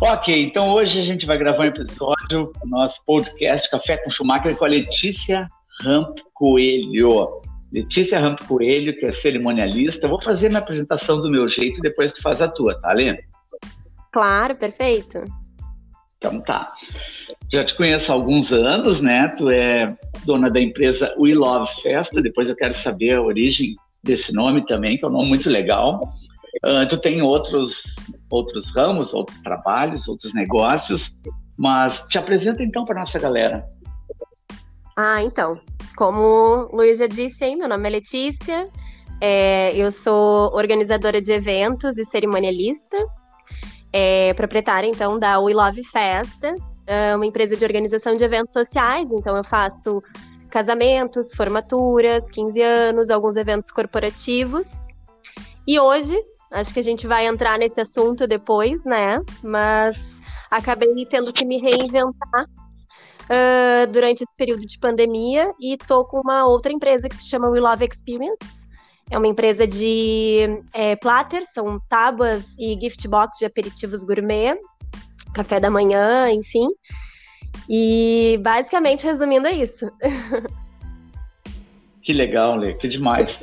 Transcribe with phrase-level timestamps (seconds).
[0.00, 4.54] Ok, então hoje a gente vai gravar um episódio do nosso podcast Café com Schumacher
[4.54, 5.48] com a Letícia
[5.80, 7.40] Ramp Coelho.
[7.72, 10.04] Letícia Ramp Coelho, que é cerimonialista.
[10.04, 12.92] Eu vou fazer minha apresentação do meu jeito e depois tu faz a tua, tá,
[12.92, 13.24] Lê?
[14.12, 15.24] Claro, perfeito.
[16.18, 16.74] Então tá.
[17.50, 19.28] Já te conheço há alguns anos, né?
[19.28, 22.20] Tu é dona da empresa We Love Festa.
[22.20, 26.00] Depois eu quero saber a origem desse nome também, que é um nome muito legal.
[26.64, 27.82] Uh, tu tem outros,
[28.30, 31.16] outros ramos, outros trabalhos, outros negócios,
[31.56, 33.66] mas te apresenta então para nossa galera.
[34.96, 35.60] Ah, então,
[35.96, 38.68] como o Luiz já disse aí, meu nome é Letícia,
[39.20, 42.96] é, eu sou organizadora de eventos e cerimonialista,
[43.92, 46.54] é, proprietária então da We Love Festa,
[46.86, 50.00] é uma empresa de organização de eventos sociais, então eu faço
[50.48, 54.68] casamentos, formaturas, 15 anos, alguns eventos corporativos.
[55.66, 56.16] E hoje
[56.50, 59.20] Acho que a gente vai entrar nesse assunto depois, né?
[59.42, 59.96] Mas
[60.50, 62.44] acabei tendo que me reinventar
[63.24, 67.48] uh, durante esse período de pandemia e tô com uma outra empresa que se chama
[67.48, 68.38] We Love Experience.
[69.10, 74.58] É uma empresa de é, platters, são tábuas e gift box de aperitivos gourmet,
[75.32, 76.68] café da manhã, enfim.
[77.68, 79.90] E basicamente resumindo é isso.
[82.06, 83.40] Que legal, Lê, que demais.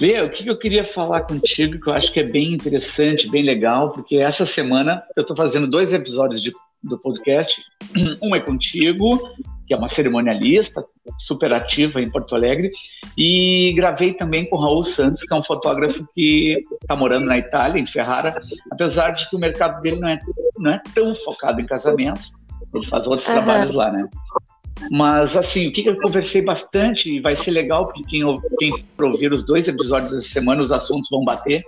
[0.00, 3.42] Lê, o que eu queria falar contigo, que eu acho que é bem interessante, bem
[3.42, 7.60] legal, porque essa semana eu estou fazendo dois episódios de, do podcast.
[8.22, 9.18] Um é contigo,
[9.66, 10.84] que é uma cerimonialista
[11.18, 12.70] super ativa em Porto Alegre,
[13.16, 17.38] e gravei também com o Raul Santos, que é um fotógrafo que está morando na
[17.38, 18.40] Itália, em Ferrara,
[18.70, 20.18] apesar de que o mercado dele não é,
[20.58, 22.30] não é tão focado em casamentos,
[22.72, 23.34] ele faz outros uhum.
[23.34, 24.08] trabalhos lá, né?
[24.90, 28.22] Mas, assim, o que, eu conversei bastante, e vai ser legal, porque quem,
[28.58, 31.64] quem ouvir os dois episódios dessa semana, os assuntos vão bater,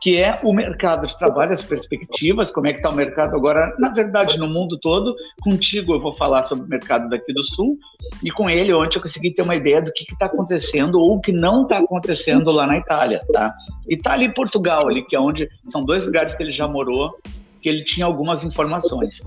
[0.00, 3.74] que é o mercado de trabalho, as perspectivas, como é que está o mercado agora,
[3.78, 5.14] na verdade, no mundo todo.
[5.40, 7.76] Contigo eu vou falar sobre o mercado daqui do Sul,
[8.22, 11.20] e com ele ontem eu consegui ter uma ideia do que está acontecendo ou o
[11.20, 13.52] que não está acontecendo lá na Itália, tá?
[13.88, 17.18] Itália e Portugal ali, que é onde são dois lugares que ele já morou,
[17.60, 19.20] que ele tinha algumas informações.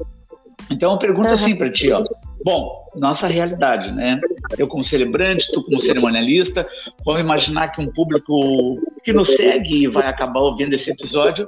[0.70, 1.34] Então eu pergunto uhum.
[1.34, 2.02] assim para ti, ó.
[2.44, 4.20] Bom, nossa realidade, né?
[4.58, 6.68] Eu como celebrante, tu como cerimonialista,
[7.06, 11.48] vamos imaginar que um público que nos segue e vai acabar ouvindo esse episódio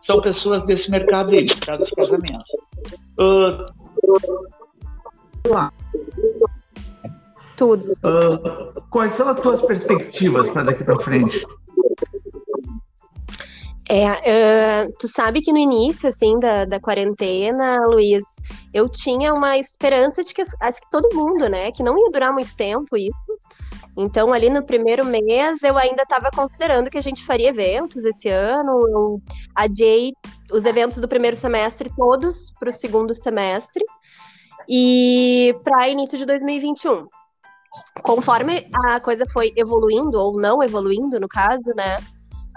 [0.00, 2.50] são pessoas desse mercado aí, mercado de casamentos.
[3.18, 3.66] Uh,
[7.56, 7.92] Tudo.
[8.04, 11.44] Uh, quais são as tuas perspectivas para daqui para frente?
[13.94, 18.24] É, uh, tu sabe que no início, assim, da, da quarentena, Luiz,
[18.72, 22.32] eu tinha uma esperança de que, acho que todo mundo, né, que não ia durar
[22.32, 23.36] muito tempo isso.
[23.94, 28.30] Então, ali no primeiro mês, eu ainda estava considerando que a gente faria eventos esse
[28.30, 28.80] ano.
[28.88, 29.22] Eu
[29.54, 30.14] adiei
[30.50, 33.84] os eventos do primeiro semestre todos para o segundo semestre
[34.66, 37.06] e para início de 2021.
[38.02, 41.96] Conforme a coisa foi evoluindo, ou não evoluindo, no caso, né,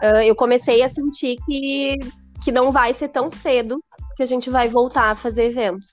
[0.01, 1.95] uh, eu comecei a sentir que,
[2.43, 3.79] que não vai ser tão cedo
[4.15, 5.89] que a gente vai voltar a fazer eventos.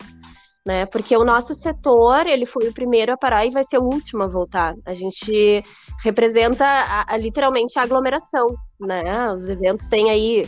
[0.65, 0.87] Né?
[0.87, 4.23] Porque o nosso setor, ele foi o primeiro a parar e vai ser o último
[4.23, 4.75] a voltar.
[4.87, 5.65] A gente
[6.05, 8.47] representa a, a, literalmente a aglomeração,
[8.81, 9.33] né?
[9.33, 10.45] Os eventos têm aí,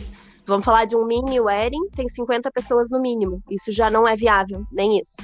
[0.47, 3.43] vamos falar de um mini wedding, tem 50 pessoas no mínimo.
[3.51, 5.17] Isso já não é viável, nem isso.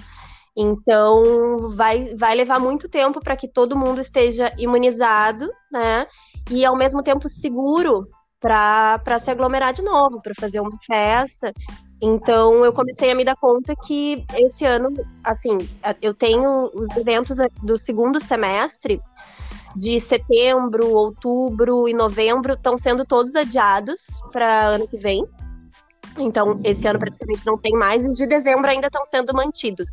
[0.58, 6.06] Então, vai, vai levar muito tempo para que todo mundo esteja imunizado, né?
[6.50, 8.10] E ao mesmo tempo seguro
[8.42, 11.54] para se aglomerar de novo, para fazer uma festa.
[12.02, 14.92] Então eu comecei a me dar conta que esse ano,
[15.24, 15.58] assim,
[16.02, 19.00] eu tenho os eventos do segundo semestre
[19.76, 25.24] de setembro, outubro e novembro estão sendo todos adiados para ano que vem.
[26.18, 29.90] Então, esse ano praticamente não tem mais, e os de dezembro ainda estão sendo mantidos.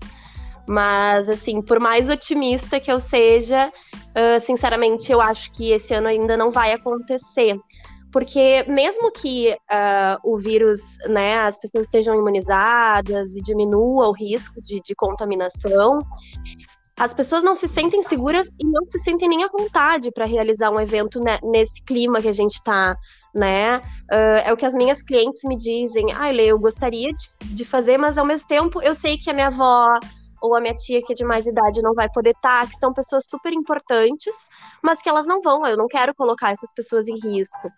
[0.66, 6.08] Mas, assim, por mais otimista que eu seja, uh, sinceramente, eu acho que esse ano
[6.08, 7.56] ainda não vai acontecer
[8.12, 14.60] porque mesmo que uh, o vírus, né, as pessoas estejam imunizadas e diminua o risco
[14.62, 15.98] de, de, contaminação,
[16.98, 20.70] as pessoas não se sentem seguras e não se sentem nem à vontade para realizar
[20.70, 22.96] um evento né, nesse clima que a gente está,
[23.34, 23.78] né?
[24.10, 26.06] Uh, é o que as minhas clientes me dizem.
[26.14, 29.30] Ai, ah, Lê, eu gostaria de, de fazer, mas ao mesmo tempo eu sei que
[29.30, 29.98] a minha avó
[30.40, 32.78] ou a minha tia que é de mais idade não vai poder estar, tá, que
[32.78, 34.34] são pessoas super importantes,
[34.82, 37.70] mas que elas não vão, eu não quero colocar essas pessoas em risco.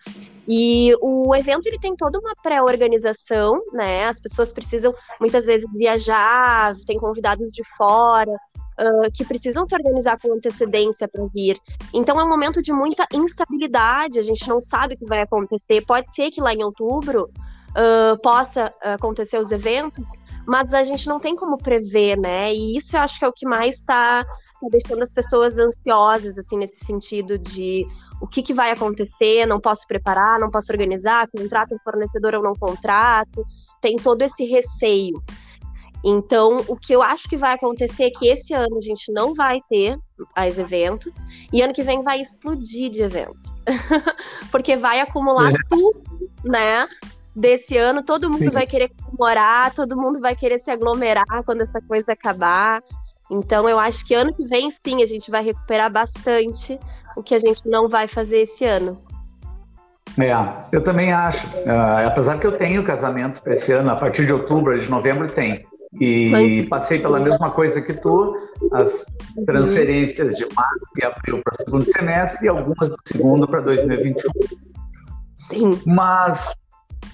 [0.46, 4.06] E o evento ele tem toda uma pré-organização, né?
[4.06, 8.32] As pessoas precisam muitas vezes viajar, tem convidados de fora,
[8.80, 11.60] Uh, que precisam se organizar com antecedência para vir.
[11.92, 15.84] Então é um momento de muita instabilidade, a gente não sabe o que vai acontecer.
[15.84, 17.28] Pode ser que lá em outubro
[17.70, 20.06] uh, possa acontecer os eventos,
[20.50, 22.52] mas a gente não tem como prever, né?
[22.52, 26.36] E isso eu acho que é o que mais está tá deixando as pessoas ansiosas,
[26.36, 27.86] assim, nesse sentido de
[28.20, 32.42] o que, que vai acontecer, não posso preparar, não posso organizar, contrato um fornecedor ou
[32.42, 33.46] não contrato,
[33.80, 35.22] tem todo esse receio.
[36.02, 39.32] Então, o que eu acho que vai acontecer é que esse ano a gente não
[39.32, 39.96] vai ter
[40.34, 41.14] mais eventos
[41.52, 43.40] e ano que vem vai explodir de eventos.
[44.50, 45.58] Porque vai acumular é.
[45.68, 46.02] tudo,
[46.44, 46.88] né?
[47.34, 48.50] Desse ano, todo mundo Sim.
[48.50, 52.82] vai querer comemorar, todo mundo vai querer se aglomerar quando essa coisa acabar.
[53.30, 56.78] Então, eu acho que ano que vem, sim, a gente vai recuperar bastante
[57.16, 59.00] o que a gente não vai fazer esse ano.
[60.18, 60.32] É,
[60.72, 61.46] eu também acho.
[61.58, 65.28] Uh, apesar que eu tenho casamentos para esse ano, a partir de outubro, de novembro
[65.28, 65.64] tem.
[66.00, 68.36] E passei pela mesma coisa que tu,
[68.72, 69.04] as
[69.44, 74.30] transferências de março e abril para o segundo semestre e algumas do segundo para 2021.
[75.36, 75.80] Sim.
[75.84, 76.54] Mas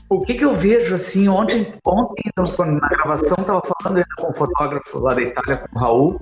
[0.08, 4.32] o que, que eu vejo assim, ontem, ontem quando na gravação estava falando com o
[4.32, 6.20] fotógrafo lá da Itália, com o Raul,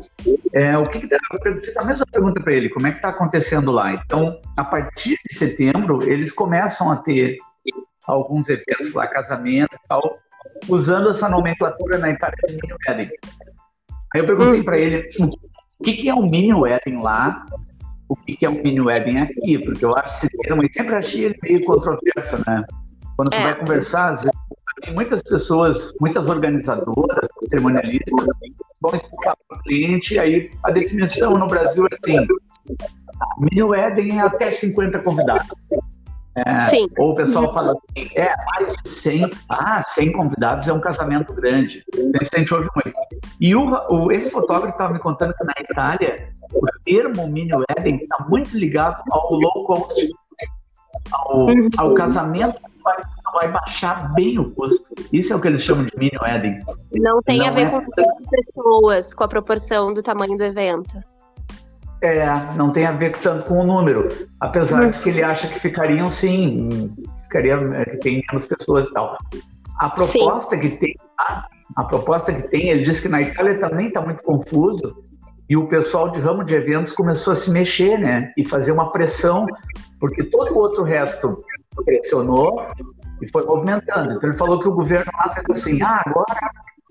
[0.52, 3.10] é, o que, que eu fiz a mesma pergunta para ele, como é que está
[3.10, 3.92] acontecendo lá?
[3.92, 7.34] Então, a partir de setembro, eles começam a ter
[8.06, 10.18] alguns eventos lá, casamento e tal,
[10.68, 13.10] usando essa nomenclatura na Itália de mini wedding.
[14.14, 17.44] Aí eu perguntei para ele o que, que é um mini wedding lá,
[18.08, 20.94] o que, que é um mini wedding aqui, porque eu acho esse termo, e sempre
[20.94, 22.64] achei ele meio controverso, né?
[23.16, 23.42] Quando tu é.
[23.42, 28.26] vai conversar, às vezes, muitas pessoas, muitas organizadoras, cerimonialistas,
[28.80, 32.26] vão explicar para o cliente, aí a definição no Brasil é assim,
[33.38, 35.48] mini wedding é até 50 convidados.
[36.36, 36.88] É, Sim.
[36.98, 41.32] Ou o pessoal fala assim, é, mais de 100, ah, 100 convidados é um casamento
[41.32, 41.84] grande.
[41.94, 42.92] Então, a gente ouve muito.
[43.40, 47.98] E o, o esse fotógrafo estava me contando que na Itália, o termo mini wedding
[48.02, 50.08] está muito ligado ao low cost,
[51.12, 51.68] ao, uhum.
[51.78, 52.60] ao casamento
[53.32, 54.94] vai, baixar bem o custo.
[55.12, 56.60] Isso é o que eles chamam de mini wedding.
[56.94, 57.70] Não tem Não a ver é...
[57.70, 57.84] com
[58.30, 61.02] pessoas, com a proporção do tamanho do evento.
[62.02, 64.08] É, não tem a ver tanto com o número.
[64.38, 68.92] Apesar de que ele acha que ficariam sim, ficaria é, que tem menos pessoas e
[68.92, 69.16] tal.
[69.80, 70.60] A proposta sim.
[70.60, 70.94] que tem,
[71.76, 75.02] a proposta que tem, ele diz que na Itália também está muito confuso
[75.48, 78.30] e o pessoal de ramo de eventos começou a se mexer, né?
[78.36, 79.46] E fazer uma pressão,
[80.00, 81.42] porque todo o outro resto
[81.82, 82.66] pressionou
[83.20, 84.12] e foi movimentando.
[84.12, 86.50] Então ele falou que o governo lá fez assim, ah, agora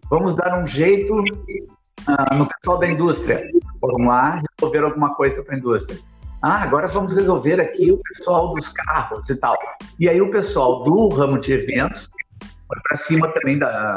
[0.10, 3.48] vamos dar um jeito uh, no pessoal da indústria.
[3.82, 6.00] Vamos lá resolver alguma coisa para a indústria.
[6.42, 9.58] Ah, agora vamos resolver aqui o pessoal dos carros e tal.
[10.00, 12.10] E aí o pessoal do ramo de eventos
[12.68, 13.96] foi para cima também da,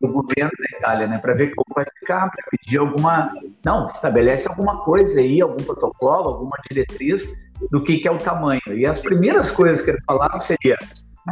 [0.00, 3.32] do governo da Itália, né, para ver como vai ficar, para pedir alguma,
[3.64, 7.26] não, estabelece alguma coisa aí, algum protocolo, alguma diretriz
[7.70, 8.60] do que, que é o tamanho.
[8.68, 10.76] E as primeiras coisas que eles falaram seria,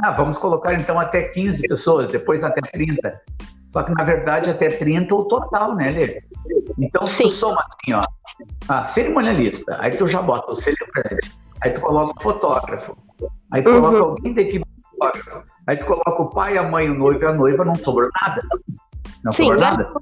[0.02, 3.20] ah, vamos colocar então até 15 pessoas, depois até 30.
[3.68, 6.22] Só que, na verdade, até 30 o total, né, Lê?
[6.78, 8.02] Então, se tu soma assim, ó,
[8.68, 12.96] a cerimonialista, aí tu já bota o celebrante, aí tu coloca o fotógrafo,
[13.52, 13.80] aí tu uhum.
[13.80, 14.65] coloca alguém da equipe
[15.66, 18.40] aí tu coloca o pai, a mãe, o noivo e a noiva, não sobrou nada.
[19.24, 19.92] Não Sim, sobrou nada.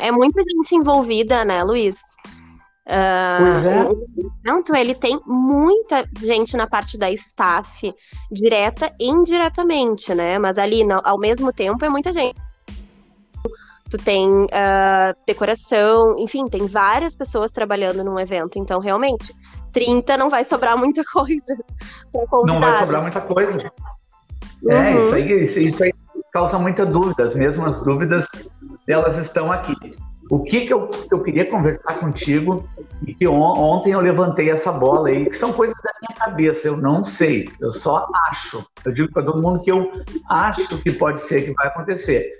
[0.00, 1.96] É muita gente envolvida, né, Luiz?
[2.86, 3.88] Uh, pois é.
[4.44, 7.94] Tanto ele tem muita gente na parte da staff,
[8.30, 10.38] direta e indiretamente, né?
[10.38, 12.38] Mas ali, ao mesmo tempo, é muita gente
[13.94, 19.32] tu tem uh, decoração, enfim, tem várias pessoas trabalhando num evento, então realmente
[19.72, 21.56] 30 não vai sobrar muita coisa.
[22.44, 23.72] Não vai sobrar muita coisa.
[24.68, 25.00] É, uhum.
[25.00, 25.92] Isso aí, isso, isso aí
[26.32, 28.26] causa muita dúvida, as mesmas dúvidas
[28.88, 29.72] elas estão aqui.
[30.30, 32.68] O que, que eu, eu queria conversar contigo
[33.06, 36.66] e que on, ontem eu levantei essa bola aí, que são coisas da minha cabeça,
[36.66, 38.64] eu não sei, eu só acho.
[38.84, 39.90] Eu digo para todo mundo que eu
[40.28, 42.32] acho que pode ser que vai acontecer.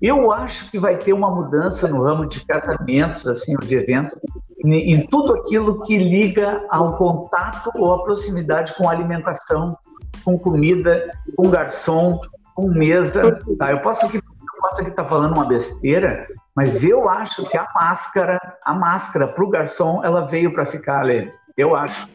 [0.00, 4.16] Eu acho que vai ter uma mudança no ramo de casamentos, assim, de evento,
[4.64, 9.76] em tudo aquilo que liga ao contato ou à proximidade com alimentação,
[10.24, 12.20] com comida, com garçom,
[12.54, 13.38] com mesa.
[13.58, 13.70] Tá?
[13.70, 14.20] Eu posso aqui,
[14.60, 19.28] posso aqui estar tá falando uma besteira, mas eu acho que a máscara, a máscara
[19.28, 21.28] para o garçom, ela veio para ficar, ali.
[21.56, 22.08] Eu acho.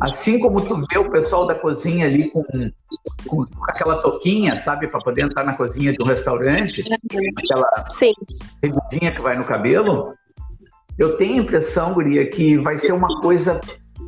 [0.00, 2.42] Assim como tu vê o pessoal da cozinha ali com,
[3.26, 7.86] com aquela toquinha, sabe, para poder entrar na cozinha de um restaurante, aquela
[8.60, 10.12] reguinha que vai no cabelo,
[10.98, 13.60] eu tenho a impressão, Guria, que vai ser uma coisa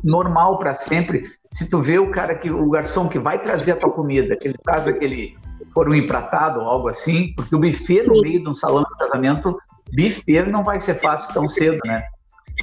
[0.03, 1.31] normal para sempre.
[1.53, 4.49] Se tu vê o cara que o garçom que vai trazer a tua comida, que
[4.49, 5.35] ele traz aquele
[5.73, 8.09] for um empratado ou algo assim, porque o buffet Sim.
[8.09, 9.57] no meio de um salão de casamento,
[9.91, 12.03] buffet não vai ser fácil tão cedo, né?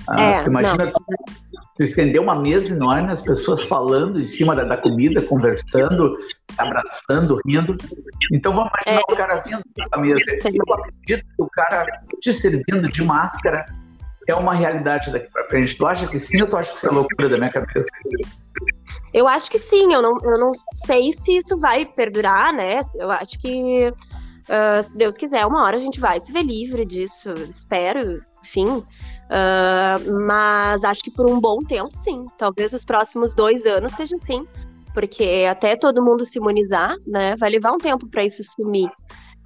[0.08, 1.04] Ah, é, imagina tu,
[1.76, 6.16] tu, estender uma mesa enorme, as pessoas falando em cima da, da, comida, conversando,
[6.58, 7.76] abraçando, rindo.
[8.32, 9.12] Então vamos imaginar é.
[9.12, 10.18] o cara vindo da mesa.
[10.44, 11.86] Eu acredito que o cara
[12.20, 13.64] te servindo de máscara
[14.28, 15.76] é uma realidade daqui para frente.
[15.76, 17.88] Tu acha que sim ou tu acha que isso é loucura da minha cabeça?
[19.16, 20.52] Eu acho que sim, eu não, eu não
[20.84, 22.82] sei se isso vai perdurar, né?
[22.96, 26.84] Eu acho que, uh, se Deus quiser, uma hora a gente vai se ver livre
[26.84, 28.66] disso, espero, enfim.
[28.66, 32.26] Uh, mas acho que por um bom tempo, sim.
[32.36, 34.46] Talvez os próximos dois anos seja assim.
[34.92, 37.36] Porque até todo mundo se imunizar, né?
[37.36, 38.90] Vai levar um tempo para isso sumir.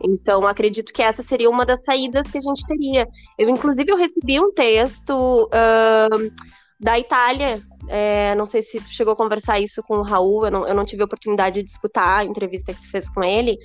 [0.02, 3.06] Então, acredito que essa seria uma das saídas que a gente teria.
[3.38, 7.62] Eu, inclusive, eu recebi um texto uh, da Itália.
[7.88, 10.74] É, não sei se tu chegou a conversar isso com o Raul, eu não, eu
[10.74, 13.58] não tive a oportunidade de escutar a entrevista que tu fez com ele,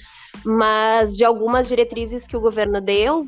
[0.43, 3.27] mas de algumas diretrizes que o governo deu,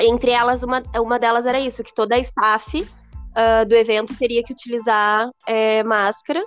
[0.00, 4.42] entre elas, uma, uma delas era isso, que toda a staff uh, do evento teria
[4.42, 6.42] que utilizar é, máscara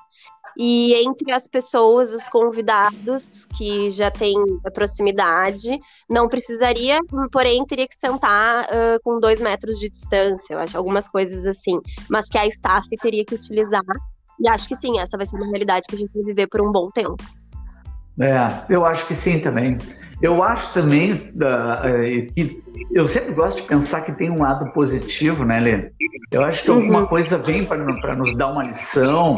[0.58, 4.36] e entre as pessoas, os convidados que já têm
[4.74, 5.80] proximidade,
[6.10, 7.00] não precisaria,
[7.32, 11.80] porém teria que sentar uh, com dois metros de distância, eu acho, algumas coisas assim,
[12.10, 13.82] mas que a staff teria que utilizar.
[14.40, 16.62] E acho que sim, essa vai ser uma realidade que a gente vai viver por
[16.62, 17.24] um bom tempo.
[18.20, 19.78] É, eu acho que sim também.
[20.22, 25.44] Eu acho também uh, que eu sempre gosto de pensar que tem um lado positivo,
[25.44, 25.92] né, Lê?
[26.32, 27.08] Eu acho que alguma uhum.
[27.08, 29.36] coisa vem para nos dar uma lição,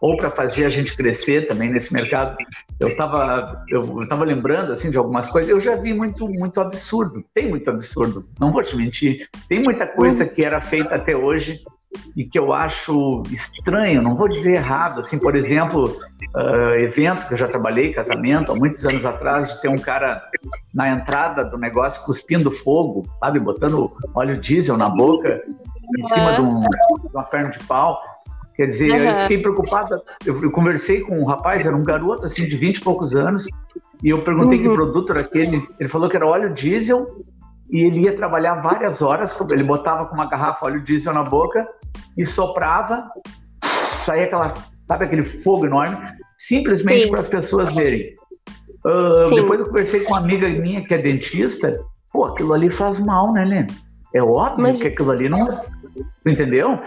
[0.00, 2.36] ou para fazer a gente crescer também nesse mercado.
[2.78, 5.50] Eu estava eu, tava lembrando assim de algumas coisas.
[5.50, 7.24] Eu já vi muito muito absurdo.
[7.34, 8.28] Tem muito absurdo.
[8.38, 9.28] Não vou te mentir.
[9.48, 11.60] Tem muita coisa que era feita até hoje
[12.16, 14.02] e que eu acho estranho.
[14.02, 15.00] Não vou dizer errado.
[15.00, 15.84] Assim, por exemplo,
[16.34, 20.22] uh, evento que eu já trabalhei, casamento, há muitos anos atrás, de ter um cara
[20.72, 25.42] na entrada do negócio cuspindo fogo, sabe, botando óleo diesel na boca
[25.96, 27.98] em cima de, um, de uma perna de pau.
[28.58, 29.08] Quer dizer, uhum.
[29.08, 30.02] eu fiquei preocupada.
[30.26, 33.46] Eu, conversei com um rapaz, era um garoto assim de 20 e poucos anos,
[34.02, 34.64] e eu perguntei uhum.
[34.64, 35.64] que produto era aquele.
[35.78, 37.06] Ele falou que era óleo diesel
[37.70, 39.40] e ele ia trabalhar várias horas.
[39.48, 41.68] Ele botava com uma garrafa óleo diesel na boca
[42.16, 43.08] e soprava,
[44.04, 44.54] saía aquela,
[44.88, 45.96] sabe aquele fogo enorme,
[46.36, 48.12] simplesmente para as pessoas verem.
[48.84, 51.78] Uh, depois eu conversei com uma amiga minha que é dentista.
[52.12, 53.66] Pô, aquilo ali faz mal, né, Lê?
[54.12, 54.82] É óbvio Mas...
[54.82, 55.46] que aquilo ali não.
[56.26, 56.80] Entendeu?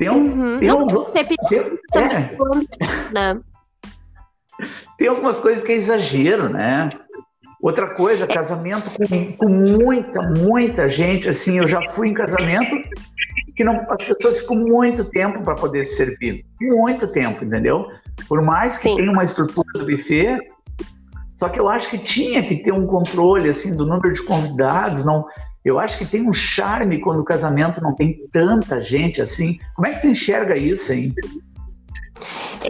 [0.00, 0.16] Tem um.
[0.16, 0.58] Uhum.
[0.58, 3.12] Tem, um, tem, é.
[3.12, 3.40] Né?
[4.96, 6.88] tem algumas coisas que é exagero, né?
[7.60, 12.74] Outra coisa, casamento com, com, muita, muita gente, assim, eu já fui em casamento
[13.54, 16.46] que não, as pessoas ficam muito tempo para poder servir.
[16.58, 17.84] Muito tempo, entendeu?
[18.26, 18.96] Por mais que Sim.
[18.96, 20.38] tenha uma estrutura do buffet,
[21.40, 25.06] só que eu acho que tinha que ter um controle, assim, do número de convidados,
[25.06, 25.24] não
[25.64, 29.58] eu acho que tem um charme quando o casamento não tem tanta gente assim.
[29.74, 31.14] Como é que tu enxerga isso, hein?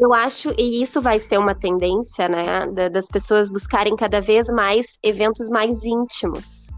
[0.01, 4.99] Eu acho, e isso vai ser uma tendência, né, das pessoas buscarem cada vez mais
[5.03, 6.69] eventos mais íntimos.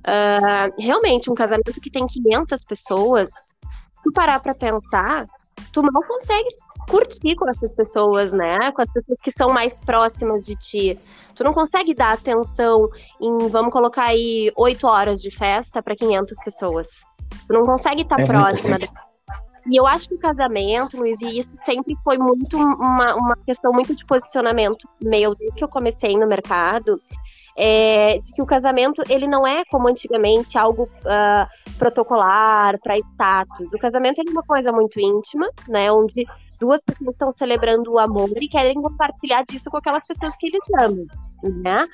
[0.00, 3.30] Uh, realmente, um casamento que tem 500 pessoas,
[3.92, 5.24] se tu parar para pensar,
[5.72, 6.48] tu mal consegue
[6.90, 8.72] curtir com essas pessoas, né?
[8.72, 10.98] Com as pessoas que são mais próximas de ti.
[11.34, 16.36] Tu não consegue dar atenção em, vamos colocar aí, oito horas de festa para 500
[16.44, 16.88] pessoas.
[17.46, 18.78] Tu não consegue estar tá é próxima.
[19.70, 23.72] E eu acho que o casamento, Luiz, e isso sempre foi muito uma, uma questão
[23.72, 27.00] muito de posicionamento meu, desde que eu comecei no mercado,
[27.56, 33.72] é, de que o casamento ele não é como antigamente algo uh, protocolar para status.
[33.72, 36.24] O casamento é uma coisa muito íntima, né, onde
[36.60, 40.60] duas pessoas estão celebrando o amor e querem compartilhar disso com aquelas pessoas que eles
[40.78, 41.06] amam,
[41.62, 41.88] né?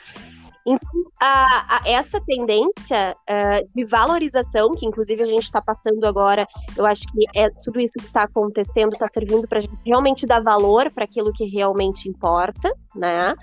[0.66, 6.44] Então, a, a, essa tendência uh, de valorização, que inclusive a gente está passando agora,
[6.76, 10.26] eu acho que é tudo isso que está acontecendo está servindo para a gente realmente
[10.26, 13.36] dar valor para aquilo que realmente importa, né?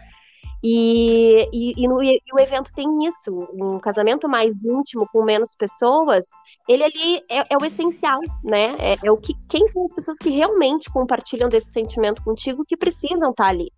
[0.65, 5.53] E, e, e, no, e, o evento tem isso, um casamento mais íntimo, com menos
[5.55, 6.25] pessoas,
[6.69, 8.73] ele ali é, é o essencial, né?
[8.79, 12.77] É, é, o que, quem são as pessoas que realmente compartilham desse sentimento contigo que
[12.77, 13.69] precisam estar tá ali.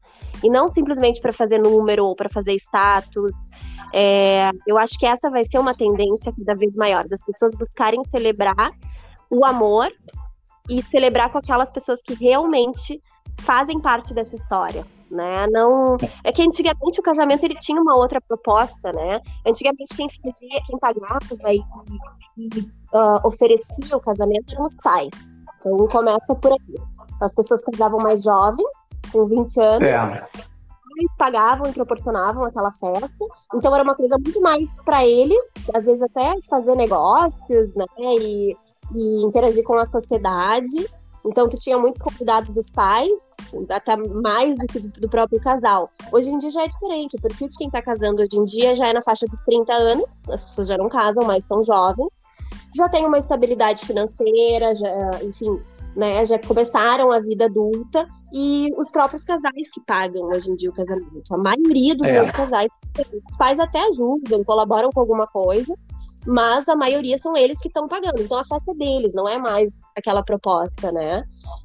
[0.44, 3.34] E não simplesmente para fazer número ou para fazer status.
[3.92, 8.04] É, eu acho que essa vai ser uma tendência cada vez maior, das pessoas buscarem
[8.10, 8.72] celebrar
[9.27, 9.92] o amor
[10.70, 13.01] e celebrar com aquelas pessoas que realmente
[13.39, 15.48] fazem parte dessa história né?
[15.48, 19.22] Não é que antigamente o casamento ele tinha uma outra proposta, né?
[19.46, 21.20] Antigamente quem fazia, quem pagava
[21.54, 21.62] e,
[22.38, 22.60] e
[22.94, 25.12] uh, oferecia o casamento eram os pais.
[25.60, 26.76] Então começa por aí.
[27.22, 28.70] As pessoas casavam mais jovens,
[29.12, 29.88] com 20 anos.
[29.88, 30.28] É.
[31.18, 36.02] Pagavam e proporcionavam aquela festa, então era uma coisa muito mais para eles, às vezes
[36.02, 38.56] até fazer negócios, né, e,
[38.96, 40.88] e interagir com a sociedade,
[41.25, 43.36] Então, tu tinha muitos convidados dos pais,
[43.70, 45.89] até mais do que do próprio casal.
[46.12, 47.15] Hoje em dia já é diferente.
[47.15, 49.74] O perfil de quem está casando hoje em dia já é na faixa dos 30
[49.74, 52.24] anos, as pessoas já não casam, mas estão jovens.
[52.75, 55.60] Já tem uma estabilidade financeira, já, enfim,
[55.96, 60.70] né, já começaram a vida adulta e os próprios casais que pagam hoje em dia
[60.70, 61.34] o casamento.
[61.34, 62.12] A maioria dos é.
[62.12, 62.70] meus casais,
[63.27, 65.74] os pais até ajudam, colaboram com alguma coisa,
[66.25, 68.22] mas a maioria são eles que estão pagando.
[68.22, 71.24] Então a festa é deles, não é mais aquela proposta, né?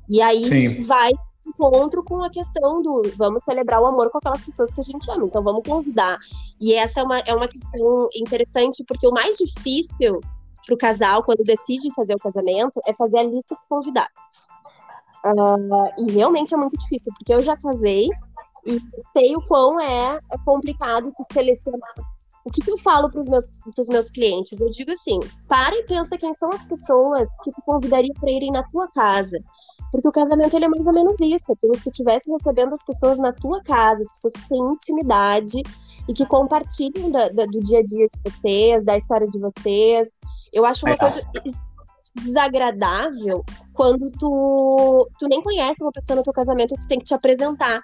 [0.08, 0.84] E aí Sim.
[0.84, 1.10] vai
[1.46, 5.10] encontro com a questão do vamos celebrar o amor com aquelas pessoas que a gente
[5.10, 6.18] ama, então vamos convidar.
[6.60, 10.20] E essa é uma, é uma questão interessante, porque o mais difícil
[10.66, 14.30] para o casal, quando decide fazer o casamento, é fazer a lista de convidados.
[15.24, 18.08] Uh, e realmente é muito difícil, porque eu já casei
[18.66, 18.80] e
[19.12, 21.94] sei o quão é, é complicado tu selecionar.
[22.44, 23.50] O que, que eu falo para os meus,
[23.88, 24.60] meus clientes?
[24.60, 28.50] Eu digo assim: para e pensa quem são as pessoas que tu convidaria para irem
[28.50, 29.38] na tua casa.
[29.92, 31.52] Porque o casamento ele é mais ou menos isso.
[31.52, 34.72] É como se tu estivesse recebendo as pessoas na tua casa, as pessoas que têm
[34.72, 35.62] intimidade
[36.08, 40.18] e que compartilham da, da, do dia a dia de vocês, da história de vocês.
[40.52, 40.96] Eu acho uma é.
[40.96, 41.22] coisa
[42.14, 47.04] desagradável quando tu, tu nem conhece uma pessoa no teu casamento e tu tem que
[47.04, 47.82] te apresentar.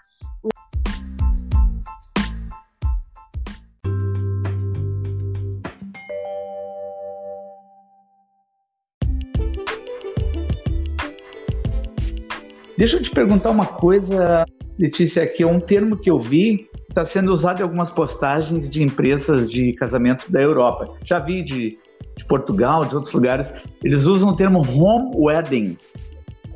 [12.76, 14.44] Deixa eu te perguntar uma coisa,
[14.78, 18.82] Letícia, que é um termo que eu vi está sendo usado em algumas postagens de
[18.82, 20.94] empresas de casamentos da Europa.
[21.04, 21.78] Já vi de,
[22.16, 23.52] de Portugal, de outros lugares,
[23.84, 25.76] eles usam o termo home wedding.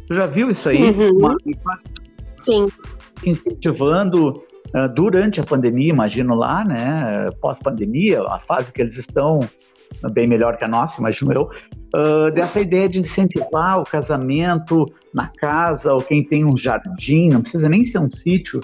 [0.07, 0.83] Tu já viu isso aí?
[0.83, 1.19] Uhum.
[1.19, 1.37] Uma,
[2.39, 2.67] Sim.
[3.25, 4.43] Incentivando
[4.95, 7.31] durante a pandemia, imagino lá, né?
[7.41, 9.41] Pós-pandemia, a fase que eles estão
[10.13, 11.51] bem melhor que a nossa, imagino eu,
[11.95, 17.43] uh, dessa ideia de incentivar o casamento na casa, ou quem tem um jardim, não
[17.43, 18.61] precisa nem ser um sítio.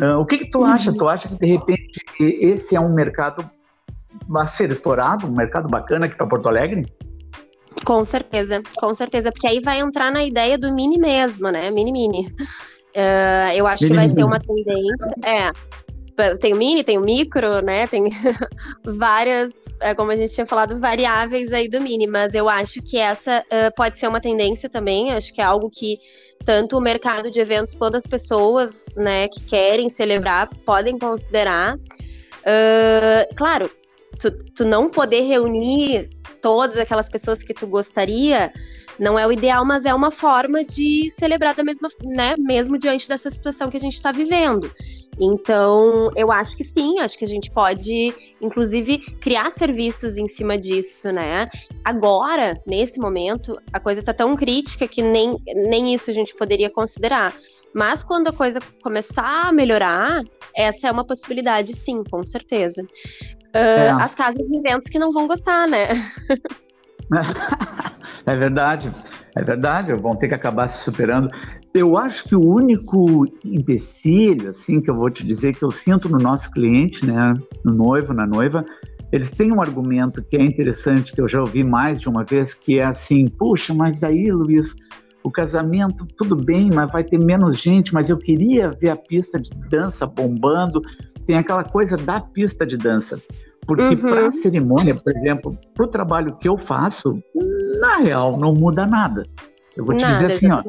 [0.00, 0.90] Uh, o que, que tu acha?
[0.90, 0.96] Uhum.
[0.96, 3.48] Tu acha que de repente esse é um mercado
[4.36, 6.86] a ser explorado, um mercado bacana aqui para Porto Alegre?
[7.84, 11.70] Com certeza, com certeza, porque aí vai entrar na ideia do mini mesmo, né?
[11.70, 12.32] Mini mini.
[12.94, 15.14] Uh, eu acho mini, que vai ser uma tendência.
[15.24, 17.86] É, tem o mini, tem o micro, né?
[17.86, 18.10] Tem
[18.84, 19.52] várias
[19.82, 23.40] é, como a gente tinha falado, variáveis aí do Mini, mas eu acho que essa
[23.40, 25.98] uh, pode ser uma tendência também, acho que é algo que
[26.44, 31.76] tanto o mercado de eventos quanto as pessoas, né, que querem celebrar podem considerar.
[31.76, 33.68] Uh, claro,
[34.20, 38.52] tu, tu não poder reunir todas aquelas pessoas que tu gostaria,
[39.02, 43.08] não é o ideal, mas é uma forma de celebrar da mesma, né, mesmo diante
[43.08, 44.72] dessa situação que a gente está vivendo.
[45.20, 50.56] Então, eu acho que sim, acho que a gente pode, inclusive, criar serviços em cima
[50.56, 51.50] disso, né?
[51.84, 55.36] Agora, nesse momento, a coisa está tão crítica que nem,
[55.68, 57.34] nem isso a gente poderia considerar.
[57.74, 60.22] Mas quando a coisa começar a melhorar,
[60.54, 62.82] essa é uma possibilidade, sim, com certeza.
[62.82, 63.90] Uh, é.
[63.90, 66.10] As casas de eventos que não vão gostar, né?
[68.26, 68.90] é verdade,
[69.36, 71.30] é verdade, vão ter que acabar se superando.
[71.74, 76.08] Eu acho que o único empecilho, assim, que eu vou te dizer, que eu sinto
[76.08, 78.64] no nosso cliente, né, no noivo, na noiva,
[79.10, 82.54] eles têm um argumento que é interessante, que eu já ouvi mais de uma vez,
[82.54, 84.74] que é assim, puxa, mas daí, Luiz,
[85.22, 89.38] o casamento, tudo bem, mas vai ter menos gente, mas eu queria ver a pista
[89.38, 90.80] de dança bombando,
[91.26, 93.20] tem aquela coisa da pista de dança.
[93.66, 93.96] Porque uhum.
[93.96, 97.22] para a cerimônia, por exemplo, para o trabalho que eu faço,
[97.80, 99.22] na real, não muda nada.
[99.76, 100.62] Eu vou te nada, dizer assim, ó.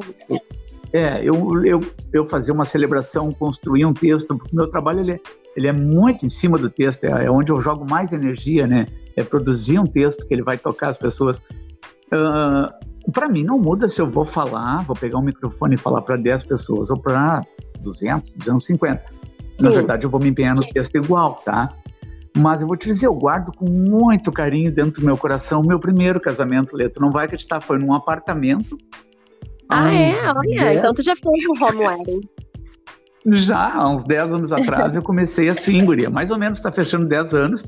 [0.92, 1.80] É, eu, eu,
[2.12, 5.20] eu fazer uma celebração, construir um texto, porque o meu trabalho ele é,
[5.56, 8.86] ele é muito em cima do texto, é, é onde eu jogo mais energia, né?
[9.16, 11.38] É produzir um texto que ele vai tocar as pessoas.
[12.12, 16.00] Uh, para mim não muda se eu vou falar, vou pegar um microfone e falar
[16.02, 17.42] para 10 pessoas ou para
[17.80, 19.02] 200, 250.
[19.56, 19.64] Sim.
[19.64, 21.72] Na verdade, eu vou me empenhar no texto igual, tá?
[22.36, 25.66] Mas eu vou te dizer, eu guardo com muito carinho dentro do meu coração o
[25.66, 27.00] meu primeiro casamento, Leto.
[27.00, 28.76] Não vai acreditar, foi num apartamento.
[29.68, 30.12] Ah, é?
[30.30, 30.78] Olha, dez...
[30.78, 32.20] então tu já fez um home wedding.
[33.26, 36.10] Já, há uns 10 anos atrás, eu comecei assim, guria.
[36.10, 37.64] Mais ou menos, está fechando 10 anos.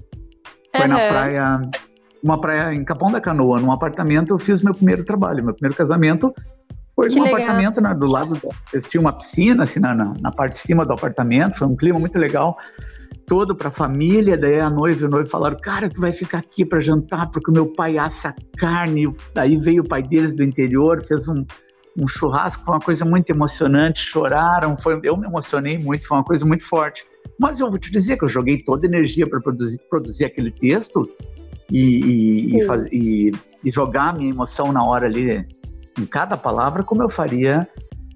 [0.76, 0.88] Foi uhum.
[0.88, 1.62] na praia,
[2.22, 5.42] uma praia em Capão da Canoa, num apartamento, eu fiz meu primeiro trabalho.
[5.42, 6.30] Meu primeiro casamento
[6.94, 7.40] foi que num legal.
[7.40, 10.84] apartamento né, do lado, do, tinha uma piscina, assim, na, na, na parte de cima
[10.84, 11.56] do apartamento.
[11.56, 12.58] Foi um clima muito legal
[13.26, 16.38] todo para a família, daí a noiva e o noivo falaram, cara, tu vai ficar
[16.38, 20.42] aqui para jantar porque o meu pai assa carne, daí veio o pai deles do
[20.44, 21.44] interior, fez um,
[21.98, 26.24] um churrasco, foi uma coisa muito emocionante, choraram, foi, eu me emocionei muito, foi uma
[26.24, 27.04] coisa muito forte.
[27.38, 30.50] Mas eu vou te dizer que eu joguei toda a energia para produzir, produzir aquele
[30.50, 31.08] texto
[31.70, 33.32] e, e, e, faz, e,
[33.66, 35.44] jogar a minha emoção na hora ali
[35.98, 37.66] em cada palavra como eu faria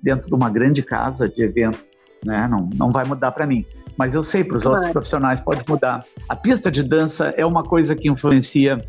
[0.03, 1.85] dentro de uma grande casa de eventos,
[2.25, 2.47] né?
[2.49, 3.65] Não, não vai mudar para mim.
[4.01, 4.77] Mas eu sei, para os claro.
[4.77, 6.03] outros profissionais pode mudar.
[6.27, 8.83] A pista de dança é uma coisa que influencia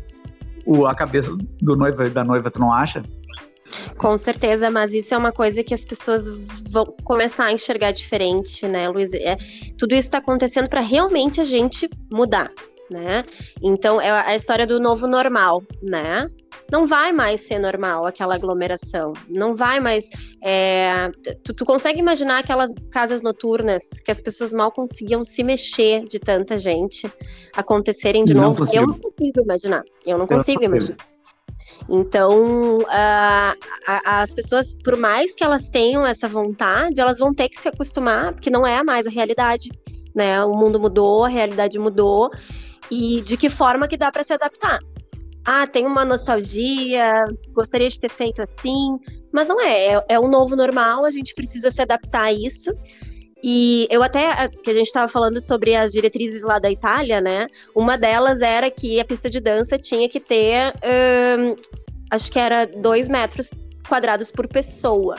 [0.64, 3.02] o, a cabeça do noivo e da noiva, tu não acha?
[3.98, 6.26] Com certeza, mas isso é uma coisa que as pessoas
[6.70, 9.12] vão começar a enxergar diferente, né, Luiz?
[9.12, 9.36] É,
[9.76, 12.50] tudo isso está acontecendo para realmente a gente mudar,
[12.90, 13.22] né?
[13.62, 16.26] Então é a história do novo normal, né?
[16.72, 20.08] Não vai mais ser normal aquela aglomeração, não vai mais.
[20.42, 21.10] É...
[21.44, 26.18] Tu, tu, consegue imaginar aquelas casas noturnas que as pessoas mal conseguiam se mexer de
[26.18, 27.12] tanta gente
[27.54, 28.64] acontecerem de não novo?
[28.64, 28.82] Consigo.
[28.82, 29.82] Eu não consigo imaginar.
[30.06, 30.96] Eu não consigo eu não imaginar.
[31.90, 37.60] Então, uh, as pessoas, por mais que elas tenham essa vontade, elas vão ter que
[37.60, 39.68] se acostumar, porque não é mais a realidade,
[40.14, 40.42] né?
[40.42, 42.30] O mundo mudou, a realidade mudou,
[42.90, 44.78] e de que forma que dá para se adaptar?
[45.44, 48.98] Ah, tem uma nostalgia, gostaria de ter feito assim,
[49.32, 52.70] mas não é, é, é um novo normal, a gente precisa se adaptar a isso.
[53.42, 57.48] E eu até, que a gente estava falando sobre as diretrizes lá da Itália, né?
[57.74, 61.56] Uma delas era que a pista de dança tinha que ter, hum,
[62.08, 63.50] acho que era dois metros
[63.88, 65.16] quadrados por pessoa.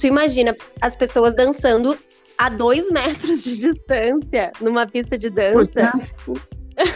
[0.00, 1.96] Tu imagina as pessoas dançando
[2.36, 5.92] a dois metros de distância numa pista de dança.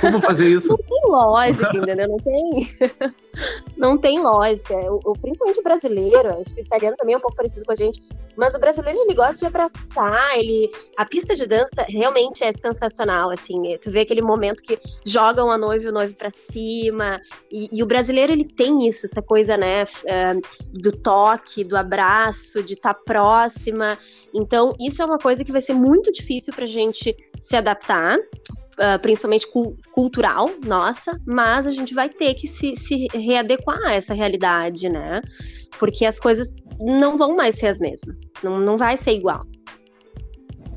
[0.01, 0.69] Como fazer isso?
[0.69, 2.09] Não tem lógica, entendeu?
[2.09, 2.77] Não tem,
[3.77, 4.75] não tem lógica.
[4.75, 7.73] O, o, principalmente o brasileiro, acho que o italiano também é um pouco parecido com
[7.73, 8.03] a gente,
[8.37, 13.31] mas o brasileiro ele gosta de abraçar, ele, a pista de dança realmente é sensacional,
[13.31, 17.69] assim, tu vê aquele momento que jogam a noiva e o noivo para cima, e,
[17.73, 20.41] e, o brasileiro ele tem isso, essa coisa, né, uh,
[20.73, 23.99] do toque, do abraço, de estar tá próxima.
[24.33, 28.19] Então, isso é uma coisa que vai ser muito difícil pra gente se adaptar,
[28.79, 33.95] uh, principalmente cu cultural nossa, mas a gente vai ter que se, se readequar a
[33.95, 35.21] essa realidade, né?
[35.79, 36.49] Porque as coisas
[36.81, 39.45] não vão mais ser as mesmas, não, não vai ser igual.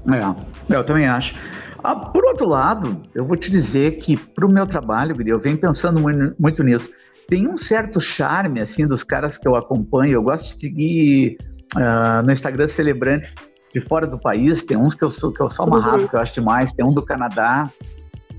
[0.10, 1.36] É, eu também acho.
[1.84, 5.58] Ah, por outro lado, eu vou te dizer que para o meu trabalho, eu venho
[5.58, 6.90] pensando muito, muito, nisso.
[7.28, 10.14] Tem um certo charme, assim, dos caras que eu acompanho.
[10.14, 11.38] Eu gosto de seguir
[11.76, 13.34] uh, no Instagram celebrantes
[13.74, 14.64] de fora do país.
[14.64, 16.08] Tem uns que eu sou, que eu sou amarrado, uhum.
[16.08, 16.74] que eu acho demais.
[16.74, 17.70] Tem um do Canadá,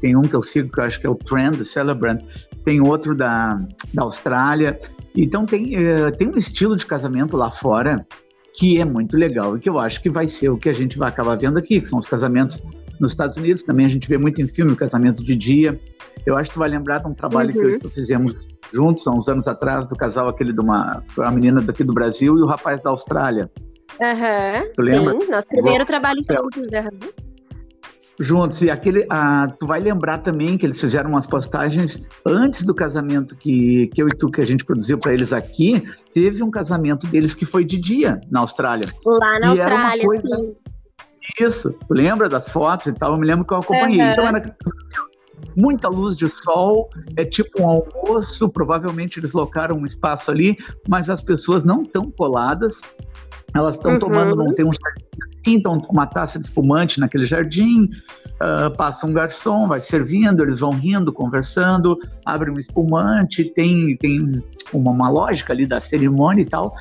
[0.01, 2.23] tem um que eu sigo que eu acho que é o Trend Celebrant.
[2.64, 3.61] Tem outro da,
[3.92, 4.79] da Austrália.
[5.16, 8.07] Então tem, uh, tem um estilo de casamento lá fora
[8.55, 10.99] que é muito legal e que eu acho que vai ser o que a gente
[10.99, 12.62] vai acabar vendo aqui, que são os casamentos
[13.01, 13.62] nos Estados Unidos.
[13.62, 15.81] Também a gente vê muito em filme o casamento de dia.
[16.27, 17.55] Eu acho que tu vai lembrar de um trabalho uhum.
[17.55, 18.37] que eu, que fizemos
[18.73, 22.38] juntos há uns anos atrás, do casal aquele de uma, uma menina daqui do Brasil
[22.38, 23.51] e o rapaz da Austrália.
[24.00, 24.62] Aham.
[24.62, 25.20] Uhum, tu lembra?
[25.20, 26.62] Sim, nosso primeiro trabalho juntos.
[26.62, 27.11] Uhum.
[28.20, 28.62] Juntos.
[28.62, 29.07] E aquele.
[29.11, 34.02] Ah, tu vai lembrar também que eles fizeram umas postagens antes do casamento que, que
[34.02, 35.83] eu e tu, que a gente produziu para eles aqui.
[36.14, 38.88] Teve um casamento deles que foi de dia na Austrália.
[39.05, 40.37] Lá na e Austrália, coisa...
[40.37, 40.55] sim.
[41.40, 43.12] Isso, lembra das fotos e tal?
[43.12, 44.00] Eu me lembro que eu acompanhei.
[44.00, 44.12] Uhum.
[44.12, 44.57] Então era
[45.57, 50.57] muita luz de sol, é tipo um almoço, provavelmente eles locaram um espaço ali,
[50.88, 52.81] mas as pessoas não estão coladas,
[53.55, 53.98] elas estão uhum.
[53.98, 57.90] tomando, não tem um jardim com uma taça de espumante naquele jardim,
[58.40, 64.42] uh, passa um garçom, vai servindo, eles vão rindo, conversando, abre um espumante, tem, tem
[64.72, 66.72] uma, uma lógica ali da cerimônia e tal.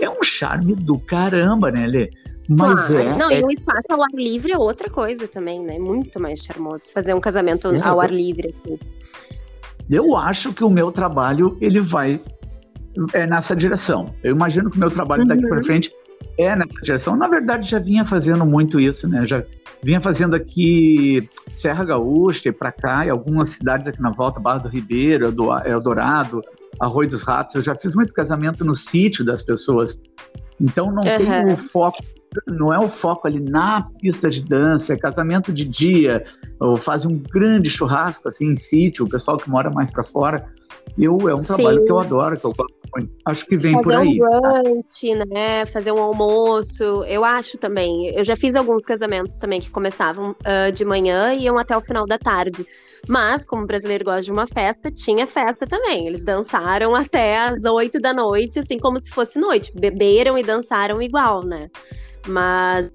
[0.00, 2.10] É um charme do caramba, né, Lê?
[2.48, 3.40] Mas ah, é, não, é...
[3.40, 5.78] e o espaço ao ar livre é outra coisa também, né?
[5.78, 8.54] Muito mais charmoso fazer um casamento é, ao ar livre.
[8.64, 8.78] Assim.
[9.90, 12.20] Eu acho que o meu trabalho ele vai
[13.12, 14.14] é nessa direção.
[14.22, 15.50] Eu imagino que o meu trabalho daqui uhum.
[15.50, 15.92] para frente
[16.38, 17.16] é nessa direção.
[17.16, 19.26] Na verdade, já vinha fazendo muito isso, né?
[19.26, 19.44] Já
[19.82, 24.58] vinha fazendo aqui Serra Gaúcha e para cá, e algumas cidades aqui na volta, Barra
[24.58, 25.26] do Ribeiro,
[25.66, 26.42] Eldorado,
[26.80, 27.54] Arroio dos Ratos.
[27.56, 30.00] Eu já fiz muito casamento no sítio das pessoas.
[30.60, 31.18] Então não uhum.
[31.18, 31.98] tem o foco
[32.46, 36.24] não é o foco ali na pista de dança, é casamento de dia,
[36.60, 40.46] ou faz um grande churrasco assim em sítio, o pessoal que mora mais para fora.
[40.96, 41.84] Eu, é um trabalho Sim.
[41.84, 43.12] que eu adoro, que eu gosto muito.
[43.24, 44.18] Acho que vem Fazer por aí.
[44.18, 45.66] Fazer um brunch, né?
[45.66, 46.82] Fazer um almoço.
[47.04, 48.08] Eu acho também.
[48.08, 51.80] Eu já fiz alguns casamentos também que começavam uh, de manhã e iam até o
[51.80, 52.66] final da tarde.
[53.06, 56.06] Mas, como o brasileiro gosta de uma festa, tinha festa também.
[56.06, 59.72] Eles dançaram até as oito da noite, assim como se fosse noite.
[59.74, 61.70] Beberam e dançaram igual, né?
[62.28, 62.90] Mas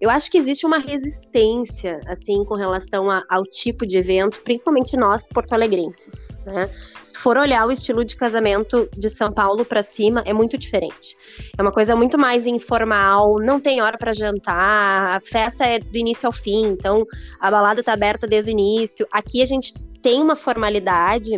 [0.00, 4.96] eu acho que existe uma resistência, assim, com relação a, ao tipo de evento, principalmente
[4.96, 6.70] nós, porto-alegrenses, né?
[7.02, 11.16] Se for olhar o estilo de casamento de São Paulo para cima, é muito diferente.
[11.56, 15.98] É uma coisa muito mais informal, não tem hora para jantar, a festa é do
[15.98, 17.04] início ao fim, então
[17.40, 19.04] a balada tá aberta desde o início.
[19.10, 21.36] Aqui a gente tem uma formalidade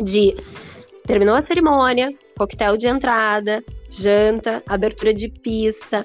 [0.00, 0.36] de
[1.04, 6.04] terminou a cerimônia, coquetel de entrada, janta, abertura de pista.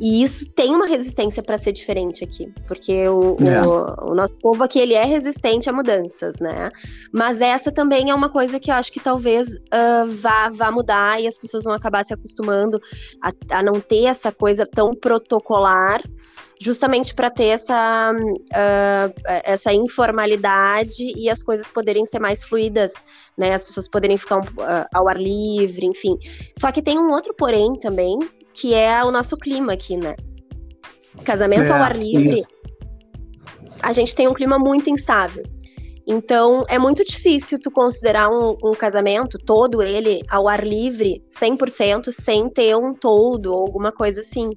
[0.00, 3.66] E isso tem uma resistência para ser diferente aqui, porque o, é.
[3.66, 6.70] o, o, nosso povo aqui ele é resistente a mudanças, né?
[7.12, 11.20] Mas essa também é uma coisa que eu acho que talvez uh, vá, vá mudar
[11.20, 12.80] e as pessoas vão acabar se acostumando
[13.22, 16.02] a, a não ter essa coisa tão protocolar
[16.60, 22.92] justamente para ter essa, uh, essa informalidade e as coisas poderem ser mais fluidas,
[23.38, 23.54] né?
[23.54, 26.18] As pessoas poderem ficar um, uh, ao ar livre, enfim.
[26.58, 28.18] Só que tem um outro porém também,
[28.52, 30.14] que é o nosso clima aqui, né?
[31.24, 32.48] Casamento é, ao ar livre, isso.
[33.82, 35.44] a gente tem um clima muito instável.
[36.06, 42.10] Então, é muito difícil tu considerar um, um, casamento, todo ele, ao ar livre, 100%,
[42.12, 44.50] sem ter um todo ou alguma coisa assim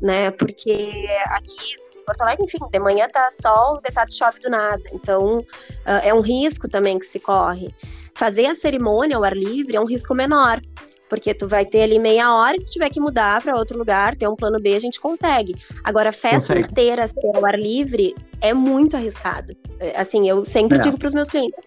[0.00, 0.30] né?
[0.32, 0.92] Porque
[1.26, 4.82] aqui em Porto Alegre, enfim, de manhã tá sol, de tarde chove do nada.
[4.92, 7.74] Então, uh, é um risco também que se corre.
[8.14, 10.60] Fazer a cerimônia ao ar livre é um risco menor,
[11.08, 14.16] porque tu vai ter ali meia hora e se tiver que mudar para outro lugar,
[14.16, 15.54] ter um plano B, a gente consegue.
[15.82, 16.70] Agora, festa consegue.
[16.70, 19.54] inteira ser ao ar livre é muito arriscado.
[19.80, 20.80] É, assim, eu sempre é.
[20.80, 21.58] digo para os meus clientes,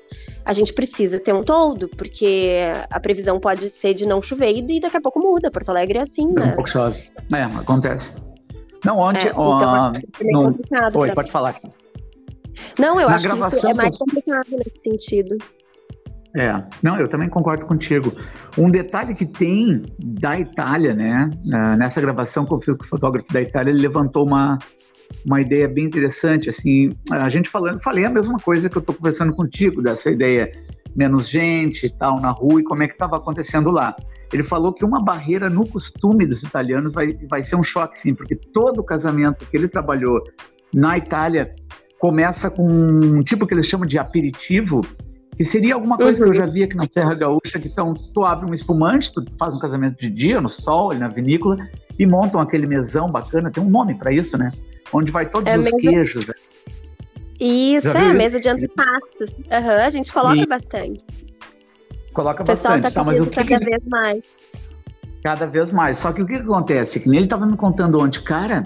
[0.46, 4.80] a gente precisa ter um todo, porque a previsão pode ser de não chover e
[4.80, 5.52] daqui a pouco muda.
[5.52, 6.46] Porto Alegre é assim, né?
[6.46, 7.04] Um pouco chove.
[7.34, 8.16] É, acontece.
[8.86, 9.28] Não, ontem.
[9.28, 10.56] É, então,
[10.94, 11.00] no...
[11.00, 11.56] Oi, pode falar.
[12.80, 15.38] Não, eu Na acho que isso é mais complicado nesse sentido.
[16.38, 18.13] É, não, eu também concordo contigo.
[18.56, 21.32] Um detalhe que tem da Itália, né?
[21.78, 24.60] Nessa gravação com o fotógrafo da Itália, ele levantou uma,
[25.26, 26.47] uma ideia bem interessante.
[26.47, 30.52] Assim, a gente falando, falei a mesma coisa que eu estou conversando contigo, dessa ideia
[30.95, 33.95] menos gente e tal na rua e como é que estava acontecendo lá.
[34.32, 38.13] Ele falou que uma barreira no costume dos italianos vai, vai ser um choque, sim,
[38.13, 40.21] porque todo casamento que ele trabalhou
[40.71, 41.56] na Itália
[42.00, 44.82] começa com um tipo que eles chamam de aperitivo,
[45.38, 46.32] que seria alguma coisa uhum.
[46.32, 46.47] que eu uhum.
[46.47, 49.60] já vi aqui na Serra Gaúcha, que então, tu abre um espumante, tu faz um
[49.60, 51.58] casamento de dia no sol, na vinícola,
[51.97, 54.52] e montam aquele mesão bacana, tem um nome para isso, né?
[54.91, 55.78] Onde vai todos é os mesa...
[55.78, 56.28] queijos.
[56.28, 56.34] Né?
[57.39, 59.38] Isso, é, a mesa de antepastos.
[59.38, 60.45] Uhum, a gente coloca e...
[60.47, 61.06] bastante.
[62.13, 62.93] Coloca o pessoal bastante.
[62.95, 63.65] Tá, tá mas o que cada que...
[63.65, 64.23] vez mais.
[65.23, 66.00] Cada vez mais.
[66.00, 67.00] Só que o que acontece?
[67.00, 68.63] Que ele estava me contando ontem, cara,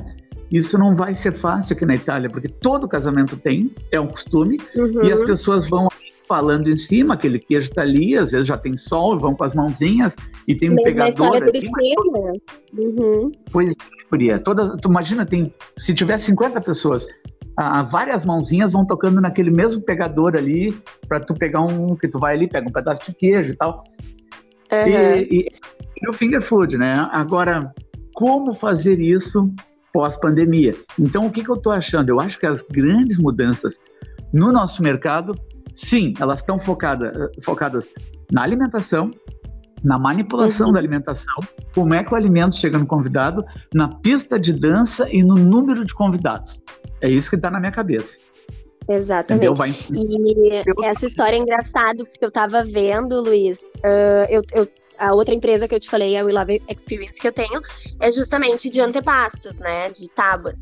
[0.50, 4.58] isso não vai ser fácil aqui na Itália, porque todo casamento tem, é um costume,
[4.74, 5.04] uhum.
[5.04, 5.90] e as pessoas vão
[6.32, 9.54] falando em cima, aquele queijo está ali, às vezes já tem sol, vão com as
[9.54, 10.16] mãozinhas
[10.48, 11.70] e tem um Mesma pegador aqui.
[11.70, 12.40] Mas...
[12.74, 13.32] Uhum.
[13.52, 13.74] Pois
[14.30, 17.06] é, todas, tu imagina, tem, se tiver 50 pessoas,
[17.58, 20.74] ah, várias mãozinhas vão tocando naquele mesmo pegador ali,
[21.06, 23.84] para tu pegar um, que tu vai ali, pega um pedaço de queijo e tal.
[24.72, 24.88] Uhum.
[24.88, 25.48] E, e,
[26.02, 27.10] e o finger food, né?
[27.12, 27.74] Agora,
[28.14, 29.54] como fazer isso
[29.92, 30.76] pós-pandemia?
[30.98, 32.08] Então, o que, que eu estou achando?
[32.08, 33.82] Eu acho que as grandes mudanças
[34.32, 35.36] no nosso mercado,
[35.74, 37.90] sim, elas estão focada, focadas
[38.32, 39.12] na alimentação,
[39.84, 40.74] na manipulação uhum.
[40.74, 41.36] da alimentação,
[41.74, 45.84] como é que o alimento chega no convidado, na pista de dança e no número
[45.86, 46.62] de convidados.
[47.02, 48.14] É isso que está na minha cabeça.
[48.88, 49.58] Exatamente.
[49.58, 49.72] Vai...
[49.72, 55.34] E essa história é engraçada, porque eu estava vendo, Luiz, uh, eu, eu, a outra
[55.34, 57.62] empresa que eu te falei, a We Love Experience, que eu tenho,
[58.00, 59.90] é justamente de antepastos, né?
[59.90, 60.60] De tábuas.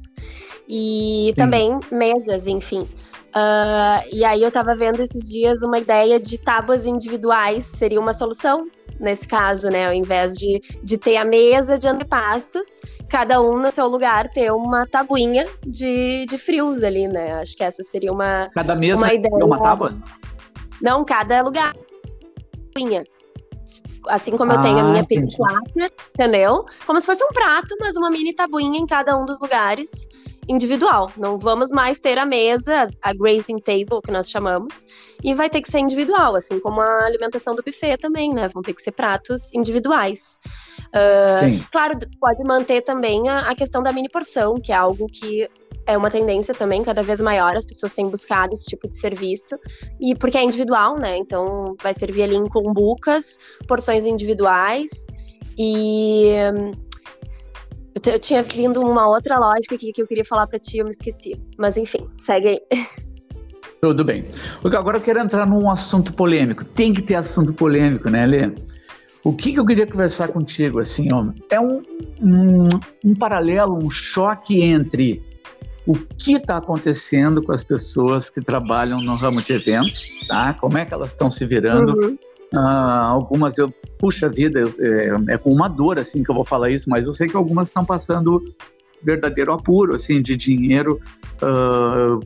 [0.67, 1.33] E Sim.
[1.35, 2.87] também mesas, enfim.
[3.29, 8.13] Uh, e aí eu estava vendo esses dias uma ideia de tábuas individuais seria uma
[8.13, 8.67] solução
[8.99, 9.87] nesse caso, né?
[9.87, 12.67] Ao invés de, de ter a mesa de antepastos,
[13.07, 17.33] cada um no seu lugar ter uma tabuinha de, de frios ali, né?
[17.33, 19.31] Acho que essa seria uma, cada mesa uma ideia.
[19.39, 19.93] É uma tábua?
[20.81, 21.75] Não, cada lugar.
[24.07, 25.37] Assim como ah, eu tenho a minha pizza,
[26.15, 26.65] entendeu?
[26.87, 29.89] Como se fosse um prato, mas uma mini tabuinha em cada um dos lugares
[30.49, 31.11] individual.
[31.15, 34.85] Não vamos mais ter a mesa, a grazing table, que nós chamamos,
[35.23, 38.49] e vai ter que ser individual, assim como a alimentação do buffet também, né?
[38.49, 40.35] Vão ter que ser pratos individuais.
[40.87, 45.47] Uh, claro, pode manter também a, a questão da mini porção, que é algo que
[45.85, 49.57] é uma tendência também cada vez maior, as pessoas têm buscado esse tipo de serviço,
[49.99, 51.17] e porque é individual, né?
[51.17, 54.89] Então vai servir ali em cumbucas, porções individuais,
[55.57, 56.33] e
[58.05, 60.91] eu, tinha vindo uma outra lógica aqui que eu queria falar para ti, eu me
[60.91, 61.39] esqueci.
[61.57, 62.59] Mas enfim, segue aí.
[63.81, 64.25] Tudo bem.
[64.63, 66.65] Agora eu quero entrar num assunto polêmico.
[66.65, 68.51] Tem que ter assunto polêmico, né, Lê?
[69.23, 71.81] O que, que eu queria conversar contigo, assim, ó, é um,
[72.21, 72.67] um,
[73.05, 75.21] um paralelo, um choque entre
[75.85, 80.53] o que está acontecendo com as pessoas que trabalham no ramo de eventos, tá?
[80.53, 81.93] Como é que elas estão se virando?
[81.93, 82.17] Uhum.
[82.53, 86.71] Uh, algumas eu, puxa vida, é, é, com uma dor assim que eu vou falar
[86.71, 88.43] isso, mas eu sei que algumas estão passando
[89.03, 90.99] verdadeiro apuro assim de dinheiro
[91.43, 92.19] uh,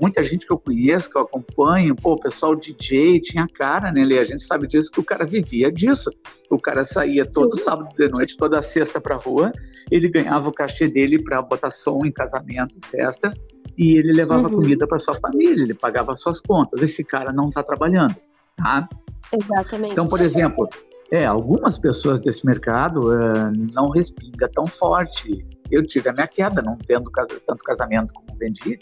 [0.00, 4.04] muita gente que eu conheço, que eu acompanho, pô, o pessoal DJ tinha cara, né,
[4.04, 4.18] Lê?
[4.18, 6.10] A gente sabe disso que o cara vivia disso.
[6.50, 7.64] O cara saía todo Sim.
[7.64, 9.52] sábado de noite, toda sexta pra rua,
[9.90, 13.32] ele ganhava o cachê dele para botar som em casamento, festa,
[13.76, 14.56] e ele levava uhum.
[14.56, 16.82] comida para sua família, ele pagava suas contas.
[16.82, 18.14] Esse cara não está trabalhando,
[18.56, 18.88] tá?
[19.32, 19.92] Exatamente.
[19.92, 20.68] Então, por exemplo,
[21.10, 25.46] é, algumas pessoas desse mercado uh, não respinga tão forte.
[25.70, 27.10] Eu tive a minha queda, não tendo
[27.46, 28.78] tanto casamento como vendi.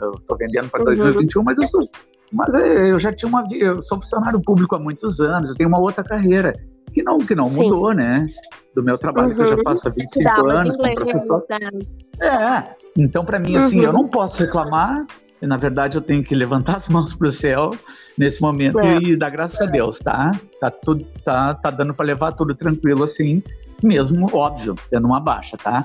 [0.00, 1.44] Eu estou vendendo para 2021, uhum.
[1.44, 1.88] mas eu sou,
[2.32, 5.50] mas é, eu já tinha uma, eu sou funcionário público há muitos anos.
[5.50, 6.54] Eu tenho uma outra carreira
[6.92, 7.64] que não que não Sim.
[7.64, 8.26] mudou, né?
[8.74, 9.34] Do meu trabalho uhum.
[9.34, 9.62] que eu já uhum.
[9.64, 11.44] faço há 25 anos como professor.
[12.20, 13.84] É, então para mim assim, uhum.
[13.84, 15.04] eu não posso reclamar
[15.42, 17.72] e, na verdade, eu tenho que levantar as mãos para o céu
[18.16, 18.98] nesse momento é.
[19.02, 20.30] e dar graças a Deus, tá?
[20.60, 23.42] Tá tudo, tá, tá dando para levar tudo tranquilo assim,
[23.82, 25.84] mesmo, óbvio, tendo uma baixa, tá?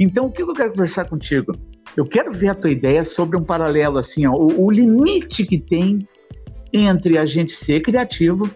[0.00, 1.56] Então, o que eu quero conversar contigo?
[1.96, 5.56] Eu quero ver a tua ideia sobre um paralelo, assim, ó, o, o limite que
[5.56, 6.00] tem
[6.72, 8.50] entre a gente ser criativo,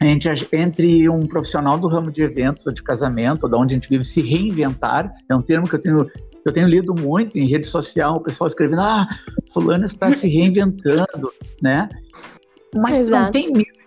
[0.00, 3.76] entre, entre um profissional do ramo de eventos ou de casamento, ou de onde a
[3.76, 6.06] gente vive, se reinventar, é um termo que eu tenho
[6.44, 9.08] eu tenho lido muito em rede social, o pessoal escrevendo, ah,
[9.52, 11.30] fulano está se reinventando,
[11.62, 11.88] né?
[12.74, 13.24] Mas Exato.
[13.24, 13.80] não tem medo,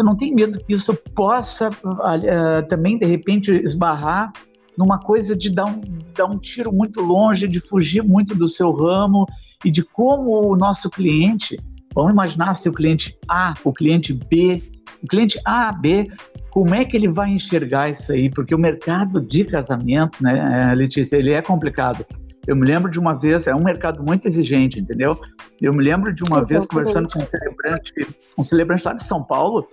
[0.00, 4.32] não tem medo que isso possa uh, também, de repente, esbarrar
[4.76, 5.80] numa coisa de dar um,
[6.14, 9.26] dar um tiro muito longe, de fugir muito do seu ramo
[9.64, 11.58] e de como o nosso cliente,
[11.94, 14.60] vamos imaginar se o cliente A, o cliente B,
[15.04, 16.08] o cliente A, B
[16.54, 18.30] como é que ele vai enxergar isso aí?
[18.30, 22.06] Porque o mercado de casamentos, né, é, Letícia, ele é complicado.
[22.46, 25.18] Eu me lembro de uma vez, é um mercado muito exigente, entendeu?
[25.60, 27.92] Eu me lembro de uma vez conversando com um celebrante,
[28.38, 29.66] um celebrante lá de São Paulo,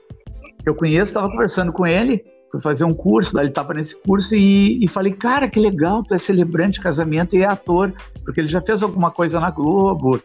[0.63, 4.33] que eu conheço, estava conversando com ele, fui fazer um curso, ele estava nesse curso
[4.33, 7.93] e, e, falei, cara, que legal, tu é celebrante de casamento e é ator,
[8.25, 10.19] porque ele já fez alguma coisa na Globo,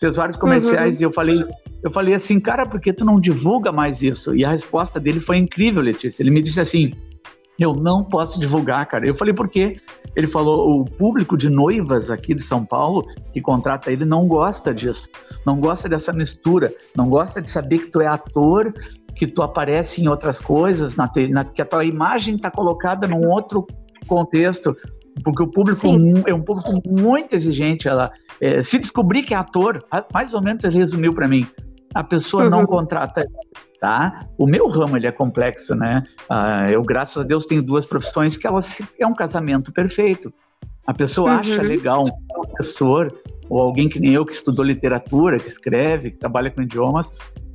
[0.00, 1.02] fez vários comerciais uhum.
[1.02, 1.44] e eu falei,
[1.82, 4.34] eu falei assim, cara, por que tu não divulga mais isso?
[4.34, 6.22] E a resposta dele foi incrível, Letícia.
[6.22, 6.92] Ele me disse assim:
[7.58, 9.06] eu não posso divulgar, cara.
[9.06, 9.80] Eu falei, por quê?
[10.14, 14.74] Ele falou: o público de noivas aqui de São Paulo que contrata ele não gosta
[14.74, 15.08] disso,
[15.44, 18.72] não gosta dessa mistura, não gosta de saber que tu é ator,
[19.14, 23.26] que tu aparece em outras coisas, na, na que a tua imagem está colocada num
[23.28, 23.66] outro
[24.06, 24.76] contexto,
[25.22, 26.14] porque o público Sim.
[26.26, 27.88] é um público muito exigente.
[27.88, 31.46] Ela é, se descobrir que é ator, mais ou menos ele resumiu para mim
[31.96, 32.50] a pessoa uhum.
[32.50, 33.26] não contrata,
[33.80, 34.26] tá?
[34.36, 36.04] O meu ramo ele é complexo, né?
[36.30, 40.30] Uh, eu graças a Deus tenho duas profissões que elas é um casamento perfeito.
[40.86, 41.38] A pessoa uhum.
[41.38, 43.10] acha legal um professor
[43.48, 47.10] ou alguém que nem eu que estudou literatura, que escreve, que trabalha com idiomas,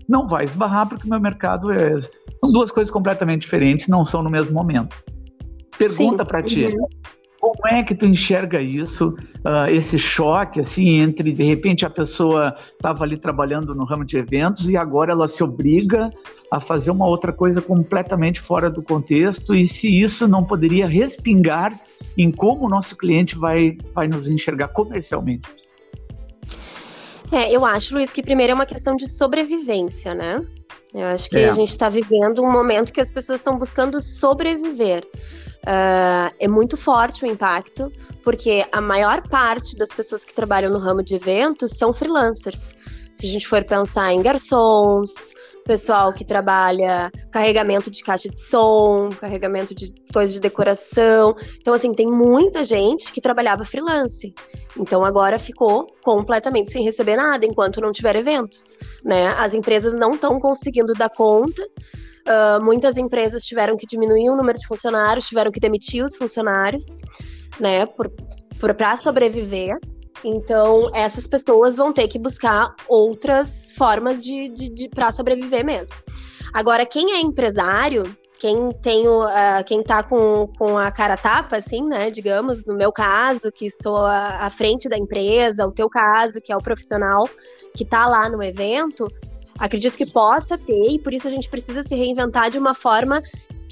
[0.10, 2.00] não vai esbarrar porque o meu mercado é
[2.39, 4.95] são duas coisas completamente diferentes, não são no mesmo momento.
[5.78, 6.65] Pergunta para ti.
[6.65, 6.88] Uhum.
[7.41, 12.56] Como é que tu enxerga isso, uh, esse choque, assim, entre, de repente, a pessoa
[12.71, 16.12] estava ali trabalhando no ramo de eventos e agora ela se obriga
[16.51, 21.73] a fazer uma outra coisa completamente fora do contexto e se isso não poderia respingar
[22.15, 25.49] em como o nosso cliente vai, vai nos enxergar comercialmente?
[27.32, 30.45] É, eu acho, Luiz, que primeiro é uma questão de sobrevivência, né?
[30.93, 31.49] Eu acho que é.
[31.49, 35.08] a gente está vivendo um momento que as pessoas estão buscando sobreviver.
[35.62, 37.91] Uh, é muito forte o impacto,
[38.24, 42.74] porque a maior parte das pessoas que trabalham no ramo de eventos são freelancers.
[43.13, 45.34] Se a gente for pensar em garçons,
[45.65, 51.36] pessoal que trabalha carregamento de caixa de som, carregamento de coisas de decoração.
[51.60, 54.34] Então, assim, tem muita gente que trabalhava freelance.
[54.78, 59.30] Então, agora ficou completamente sem receber nada enquanto não tiver eventos, né?
[59.38, 61.65] As empresas não estão conseguindo dar conta
[62.21, 67.01] Uh, muitas empresas tiveram que diminuir o número de funcionários, tiveram que demitir os funcionários,
[67.60, 69.77] né, para sobreviver.
[70.23, 75.95] Então, essas pessoas vão ter que buscar outras formas de, de, de para sobreviver mesmo.
[76.53, 78.03] Agora, quem é empresário,
[78.39, 82.12] quem tem o, uh, quem tá com, com a cara tapa, assim, né?
[82.12, 86.51] Digamos, no meu caso, que sou a, a frente da empresa, o teu caso, que
[86.51, 87.23] é o profissional
[87.73, 89.07] que tá lá no evento,
[89.59, 93.21] Acredito que possa ter, e por isso a gente precisa se reinventar de uma forma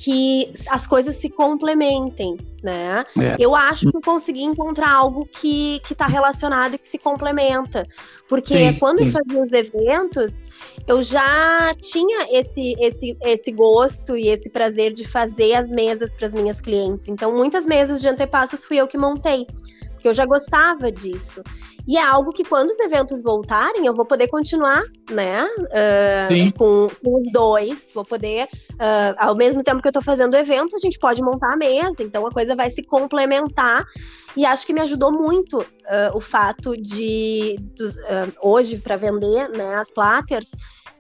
[0.02, 3.04] que as coisas se complementem, né?
[3.20, 3.36] É.
[3.38, 7.86] Eu acho que eu consegui encontrar algo que está relacionado e que se complementa.
[8.30, 9.08] Porque sim, quando sim.
[9.08, 10.48] eu fazia os eventos,
[10.88, 16.28] eu já tinha esse, esse, esse gosto e esse prazer de fazer as mesas para
[16.28, 17.10] as minhas clientes.
[17.10, 19.48] Então, muitas mesas de antepassos fui eu que montei
[20.00, 21.44] porque eu já gostava disso.
[21.86, 24.82] E é algo que quando os eventos voltarem, eu vou poder continuar,
[25.12, 25.44] né?
[25.46, 30.34] Uh, com, com, os dois, vou poder, uh, ao mesmo tempo que eu estou fazendo
[30.34, 33.86] o evento, a gente pode montar a mesa, então a coisa vai se complementar.
[34.38, 37.96] E acho que me ajudou muito uh, o fato de, dos,
[38.42, 40.52] hoje, para vender né, as platters,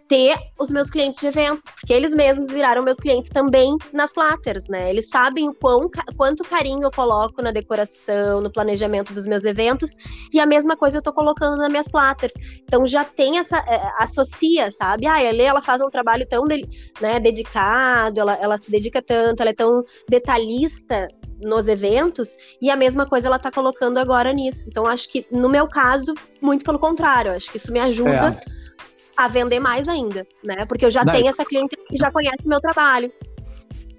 [0.10, 4.68] ter os meus clientes de eventos, porque eles mesmos viraram meus clientes também nas platters,
[4.68, 4.90] né?
[4.90, 5.88] Eles sabem o quão,
[6.18, 9.92] quanto carinho eu coloco na decoração, no planejamento dos meus eventos,
[10.34, 12.34] e a mesma coisa eu tô colocando nas minhas platters.
[12.64, 15.06] Então já tem essa, é, associa, sabe?
[15.06, 16.44] Ah, a Lê, ela faz um trabalho tão
[17.00, 21.08] né, dedicado, ela, ela se dedica tanto, ela é tão detalhista
[21.40, 24.68] nos eventos, e a mesma coisa ela tá colocando agora nisso.
[24.68, 28.42] Então acho que, no meu caso, muito pelo contrário, acho que isso me ajuda...
[28.56, 28.59] É
[29.20, 30.66] a vender mais ainda, né?
[30.66, 31.18] Porque eu já Daí.
[31.18, 33.12] tenho essa cliente que já conhece o meu trabalho.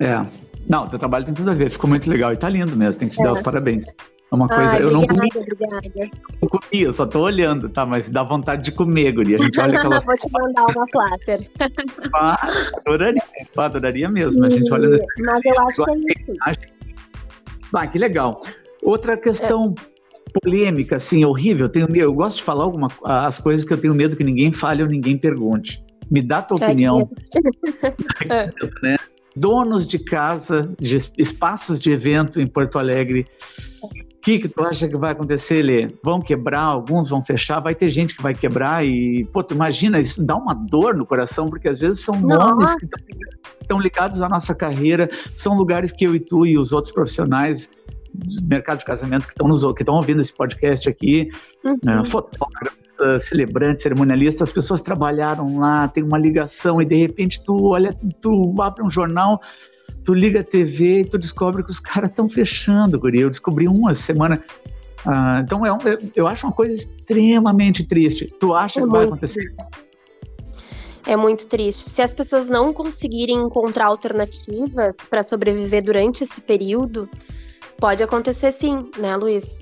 [0.01, 0.25] É.
[0.69, 3.09] Não, teu trabalho tem tudo a ver, ficou muito legal e tá lindo mesmo, tem
[3.09, 3.25] que te é.
[3.25, 3.85] dar os parabéns.
[4.33, 6.11] É uma coisa, Ai, eu não comi, obrigada.
[6.41, 7.85] Não comi, eu só tô olhando, tá?
[7.85, 9.35] Mas dá vontade de comer, Guri.
[9.35, 10.05] A gente olha aquelas...
[10.05, 11.51] Vou te mandar uma platter.
[12.15, 12.49] Ah,
[12.87, 13.23] adoraria,
[13.57, 14.45] adoraria mesmo.
[14.45, 14.89] A gente olha...
[15.19, 16.61] Mas eu acho que é isso.
[17.75, 18.41] Ah, que legal.
[18.85, 19.90] Outra questão é
[20.33, 21.67] polêmica, assim, horrível.
[21.67, 24.53] Eu, tenho, eu gosto de falar alguma, as coisas que eu tenho medo que ninguém
[24.53, 25.83] fale ou ninguém pergunte.
[26.11, 27.09] Me dá tua opinião.
[28.83, 28.97] né?
[29.35, 33.27] Donos de casa, de espaços de evento em Porto Alegre,
[33.83, 33.89] o
[34.21, 35.89] que, que tu acha que vai acontecer, Lê?
[36.03, 39.99] Vão quebrar, alguns vão fechar, vai ter gente que vai quebrar e, pô, tu imagina,
[39.99, 42.87] isso dá uma dor no coração, porque às vezes são nomes que
[43.63, 47.67] estão ligados à nossa carreira, são lugares que eu e tu e os outros profissionais
[48.43, 51.31] mercado de casamento que estão nos que estão ouvindo esse podcast aqui,
[51.65, 51.79] uhum.
[51.83, 52.79] né, fotógrafos,
[53.29, 58.55] celebrantes, cerimonialistas, as pessoas trabalharam lá, tem uma ligação e de repente tu olha, tu
[58.61, 59.41] abre um jornal,
[60.05, 63.21] tu liga a TV e tu descobre que os caras estão fechando, guri.
[63.21, 64.43] Eu descobri uma semana.
[65.07, 65.79] Ah, então é um,
[66.15, 68.33] eu acho uma coisa extremamente triste.
[68.39, 69.63] Tu acha é que vai acontecer isso?
[71.07, 71.89] É muito triste.
[71.89, 77.09] Se as pessoas não conseguirem encontrar alternativas para sobreviver durante esse período,
[77.81, 79.59] Pode acontecer sim, né, Luiz?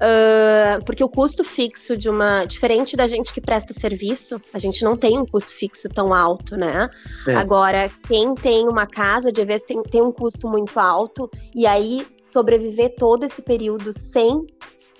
[0.00, 2.46] Uh, porque o custo fixo de uma.
[2.46, 6.56] Diferente da gente que presta serviço, a gente não tem um custo fixo tão alto,
[6.56, 6.88] né?
[7.28, 7.34] É.
[7.34, 12.06] Agora, quem tem uma casa, de vez tem, tem um custo muito alto, e aí
[12.24, 14.46] sobreviver todo esse período sem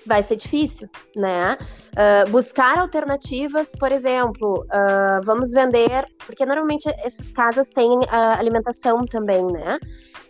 [0.05, 1.57] vai ser difícil, né?
[1.93, 9.05] Uh, buscar alternativas, por exemplo, uh, vamos vender, porque normalmente essas casas têm uh, alimentação
[9.05, 9.79] também, né?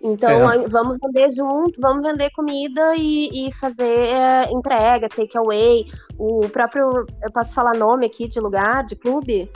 [0.04, 0.68] Então é.
[0.68, 5.86] vamos vender junto, vamos vender comida e, e fazer eh, entrega, take away.
[6.18, 9.50] O próprio, eu posso falar nome aqui de lugar, de clube?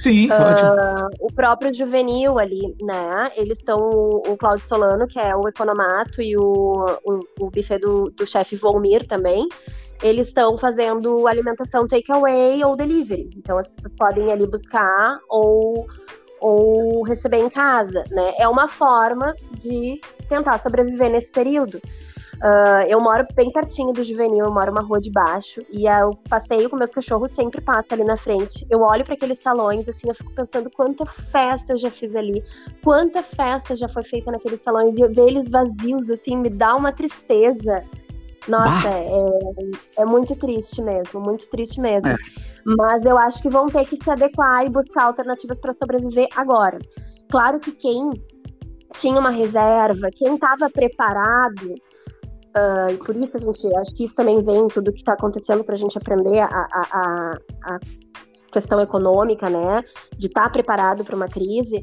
[0.00, 3.30] Sim, uh, O próprio Juvenil ali, né?
[3.36, 8.10] Eles estão, o Claudio Solano, que é o economato, e o, o, o buffet do,
[8.10, 9.46] do chefe Volmir também,
[10.02, 13.30] eles estão fazendo alimentação takeaway ou delivery.
[13.36, 15.86] Então as pessoas podem ali buscar ou,
[16.44, 18.34] ou receber em casa, né?
[18.38, 21.80] É uma forma de tentar sobreviver nesse período.
[22.34, 26.10] Uh, eu moro bem pertinho do Juvenil, eu moro uma rua de baixo, e eu
[26.28, 28.66] passeio com meus cachorros, sempre passo ali na frente.
[28.68, 32.44] Eu olho para aqueles salões, assim, eu fico pensando quanta festa eu já fiz ali,
[32.82, 36.92] quanta festa já foi feita naqueles salões, e ver eles vazios, assim, me dá uma
[36.92, 37.84] tristeza.
[38.48, 42.08] Nossa, é, é, muito triste mesmo, muito triste mesmo.
[42.08, 42.16] É.
[42.64, 46.78] Mas eu acho que vão ter que se adequar e buscar alternativas para sobreviver agora.
[47.30, 48.10] Claro que quem
[48.94, 51.74] tinha uma reserva, quem estava preparado,
[52.56, 55.64] Uh, e por isso a gente, acho que isso também vem tudo que está acontecendo
[55.64, 57.78] para a gente aprender a, a, a, a,
[58.52, 59.82] questão econômica, né?
[60.16, 61.82] De estar tá preparado para uma crise,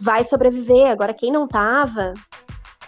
[0.00, 0.86] vai sobreviver.
[0.88, 2.14] Agora, quem não estava,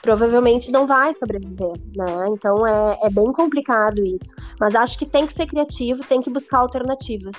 [0.03, 2.27] provavelmente não vai sobreviver, né?
[2.31, 4.35] Então é, é bem complicado isso.
[4.61, 7.37] Mas acho que tem que ser criativo, tem que buscar alternativas.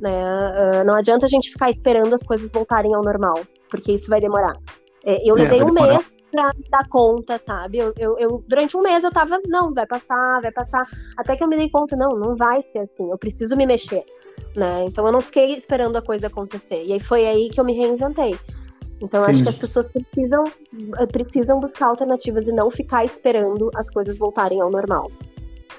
[0.00, 0.10] Né?
[0.10, 3.40] Uh, não adianta a gente ficar esperando as coisas voltarem ao normal,
[3.70, 4.54] porque isso vai demorar.
[5.04, 7.78] É, eu é, levei um mês pra dar conta, sabe?
[7.78, 10.84] Eu, eu, eu, durante um mês eu tava, não, vai passar, vai passar.
[11.16, 14.02] Até que eu me dei conta, não, não vai ser assim, eu preciso me mexer.
[14.56, 14.84] Né?
[14.86, 16.82] Então eu não fiquei esperando a coisa acontecer.
[16.84, 18.36] E aí foi aí que eu me reinventei.
[19.04, 19.30] Então Sim.
[19.30, 20.44] acho que as pessoas precisam,
[21.12, 25.10] precisam buscar alternativas e não ficar esperando as coisas voltarem ao normal.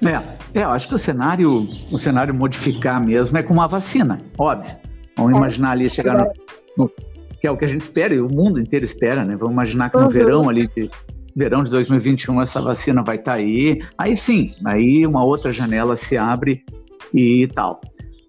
[0.05, 4.19] É, é, eu acho que o cenário, o cenário modificar mesmo é com uma vacina,
[4.37, 4.75] óbvio.
[5.17, 6.31] Vamos é, imaginar ali chegar no,
[6.77, 6.91] no
[7.39, 9.35] que é o que a gente espera e o mundo inteiro espera, né?
[9.35, 10.09] Vamos imaginar que no uhum.
[10.09, 10.89] verão ali, de,
[11.35, 13.81] verão de 2021, essa vacina vai estar tá aí.
[13.97, 16.63] Aí sim, aí uma outra janela se abre
[17.13, 17.79] e tal.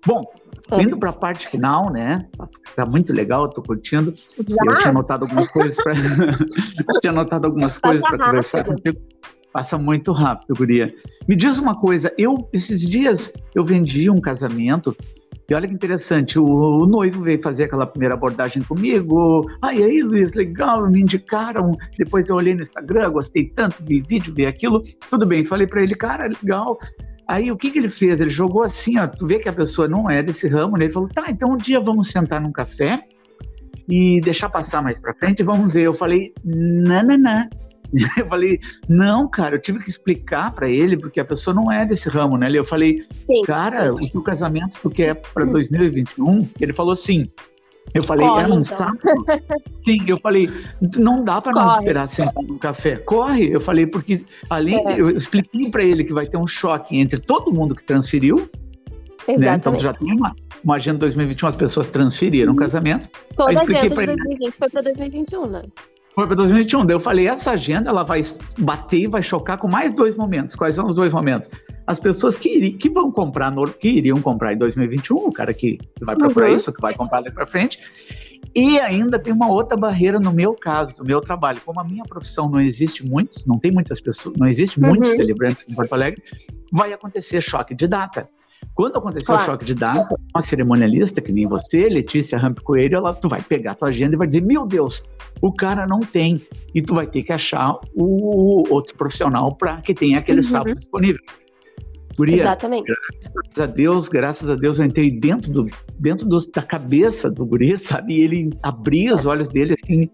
[0.06, 0.45] Bom, é.
[0.72, 2.26] Indo para a parte final, né?
[2.74, 4.12] Tá muito legal, tô curtindo.
[4.12, 4.72] Já?
[4.72, 5.94] Eu tinha anotado algumas coisas para
[7.00, 8.98] tinha anotado algumas coisas para conversar contigo.
[9.52, 10.94] Passa muito rápido, guria.
[11.26, 14.94] Me diz uma coisa, eu esses dias eu vendi um casamento
[15.48, 19.48] e olha que interessante, o, o, noivo veio fazer aquela primeira abordagem comigo.
[19.62, 21.76] Ah, e aí, Luiz, legal, me indicaram.
[21.96, 24.82] Depois eu olhei no Instagram, gostei tanto, vi vídeo, vi aquilo.
[25.08, 26.76] Tudo bem, falei para ele, cara, legal.
[27.28, 28.20] Aí o que, que ele fez?
[28.20, 30.84] Ele jogou assim, ó, tu vê que a pessoa não é desse ramo, né?
[30.84, 33.02] Ele falou, tá, então um dia vamos sentar num café
[33.88, 35.82] e deixar passar mais para frente, vamos ver.
[35.82, 37.48] Eu falei, não.
[38.18, 38.58] Eu falei,
[38.88, 42.36] não, cara, eu tive que explicar para ele, porque a pessoa não é desse ramo,
[42.36, 42.50] né?
[42.52, 43.42] Eu falei, Sim.
[43.46, 46.48] cara, o teu casamento tu quer para 2021?
[46.60, 47.26] Ele falou assim.
[47.94, 48.64] Eu falei, Corre, é um então.
[48.64, 48.98] saco?
[49.84, 50.50] Sim, eu falei,
[50.96, 52.96] não dá para nós esperar sentar no café.
[52.96, 55.00] Corre, eu falei, porque além, é.
[55.00, 58.50] eu expliquei para ele que vai ter um choque entre todo mundo que transferiu,
[59.28, 59.54] né?
[59.54, 63.08] Então já tem uma, uma agenda 2021, as pessoas transferiram o casamento.
[63.34, 65.62] Toda a agenda de 2020 foi para 2021, né?
[66.16, 66.86] Foi para 2021.
[66.86, 68.22] Daí eu falei, essa agenda ela vai
[68.56, 70.54] bater e vai chocar com mais dois momentos.
[70.54, 71.50] Quais são os dois momentos?
[71.86, 75.78] As pessoas que, que vão comprar, no, que iriam comprar em 2021, o cara que
[76.00, 76.56] vai procurar uhum.
[76.56, 77.78] isso, que vai comprar daqui para frente.
[78.54, 81.60] E ainda tem uma outra barreira no meu caso, no meu trabalho.
[81.62, 84.88] Como a minha profissão não existe muitos, não tem muitas pessoas, não existe uhum.
[84.88, 86.22] muitos celebrantes em Porto Alegre,
[86.72, 88.26] vai acontecer choque de data.
[88.76, 89.42] Quando aconteceu claro.
[89.42, 93.40] o choque de data, uma cerimonialista, que nem você, Letícia Ramp Coelho, ela, tu vai
[93.40, 95.02] pegar tua agenda e vai dizer, meu Deus,
[95.40, 96.38] o cara não tem.
[96.74, 100.46] E tu vai ter que achar o outro profissional para que tenha aquele uhum.
[100.46, 101.22] sábado disponível.
[102.18, 102.92] Guria, Exatamente.
[102.92, 105.66] Graças a Deus, graças a Deus, eu entrei dentro, do,
[105.98, 108.14] dentro do, da cabeça do guri, sabe?
[108.14, 110.10] E ele abria os olhos dele assim,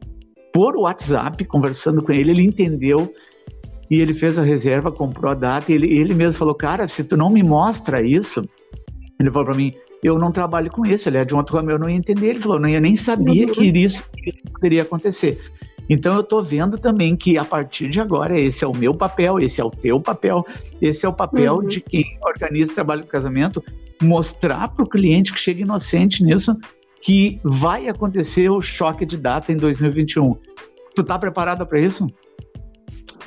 [0.55, 3.13] por WhatsApp, conversando com ele, ele entendeu
[3.93, 7.05] e ele fez a reserva, comprou a data, e ele, ele mesmo falou, cara, se
[7.05, 8.43] tu não me mostra isso,
[9.21, 11.71] ele falou para mim, eu não trabalho com isso, ele é de um outro ramo,
[11.71, 12.31] eu não ia entender.
[12.31, 15.39] Ele falou, não, eu nem sabia que isso, isso poderia acontecer.
[15.91, 19.39] Então eu estou vendo também que a partir de agora esse é o meu papel,
[19.39, 20.47] esse é o teu papel,
[20.81, 21.67] esse é o papel uhum.
[21.67, 23.63] de quem organiza o trabalho do casamento,
[24.01, 26.57] mostrar para o cliente que chega inocente nisso
[27.03, 30.35] que vai acontecer o choque de data em 2021.
[30.95, 32.07] Tu tá preparada para isso?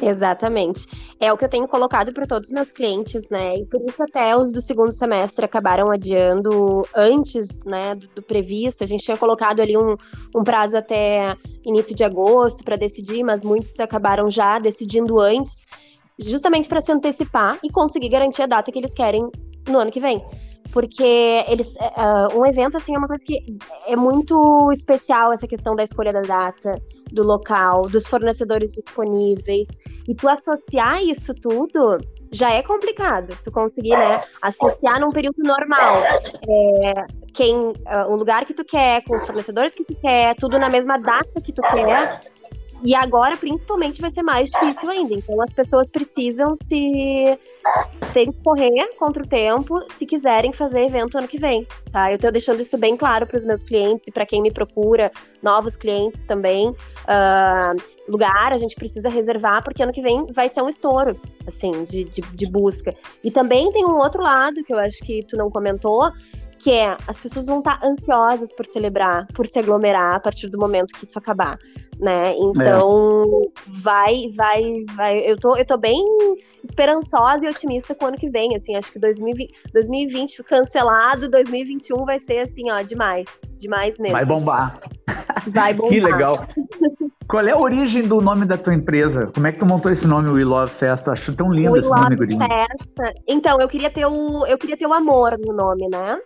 [0.01, 0.87] Exatamente.
[1.19, 3.57] É o que eu tenho colocado para todos os meus clientes, né?
[3.57, 8.83] E por isso até os do segundo semestre acabaram adiando antes, né, do, do previsto.
[8.83, 9.95] A gente tinha colocado ali um,
[10.35, 15.65] um prazo até início de agosto para decidir, mas muitos acabaram já decidindo antes,
[16.19, 19.29] justamente para se antecipar e conseguir garantir a data que eles querem
[19.67, 20.21] no ano que vem
[20.71, 23.37] porque eles uh, um evento assim é uma coisa que
[23.87, 26.81] é muito especial essa questão da escolha da data,
[27.11, 29.67] do local, dos fornecedores disponíveis
[30.07, 31.97] e tu associar isso tudo
[32.31, 33.37] já é complicado.
[33.43, 39.03] Tu conseguir, né, associar num período normal, é, quem, uh, o lugar que tu quer,
[39.03, 42.21] com os fornecedores que tu quer, tudo na mesma data que tu quer
[42.85, 45.15] e agora, principalmente, vai ser mais difícil ainda.
[45.15, 47.39] Então, as pessoas precisam se.
[48.13, 52.11] tem que correr contra o tempo se quiserem fazer evento ano que vem, tá?
[52.11, 55.11] Eu tô deixando isso bem claro para os meus clientes e para quem me procura,
[55.41, 56.69] novos clientes também.
[56.69, 61.85] Uh, lugar a gente precisa reservar, porque ano que vem vai ser um estouro, assim,
[61.85, 62.93] de, de, de busca.
[63.23, 66.11] E também tem um outro lado que eu acho que tu não comentou,
[66.59, 70.57] que é as pessoas vão estar ansiosas por celebrar, por se aglomerar a partir do
[70.57, 71.59] momento que isso acabar,
[71.99, 72.33] né?
[72.35, 73.61] Então, é.
[73.81, 75.19] vai, vai, vai.
[75.19, 76.03] Eu tô, eu tô bem
[76.63, 82.05] esperançosa e otimista com o ano que vem, assim, acho que 2020, 2020 cancelado, 2021
[82.05, 83.25] vai ser assim, ó, demais,
[83.57, 84.15] demais mesmo.
[84.15, 84.79] Vai bombar.
[85.47, 85.89] Vai bombar.
[85.91, 86.47] que legal.
[87.27, 89.27] Qual é a origem do nome da tua empresa?
[89.33, 91.11] Como é que tu montou esse nome, We Love Festa?
[91.11, 92.39] Acho tão lindo We esse nome, Gurinho.
[92.39, 93.13] Festa.
[93.27, 96.19] Então, eu queria ter o, eu queria ter o amor no nome, né?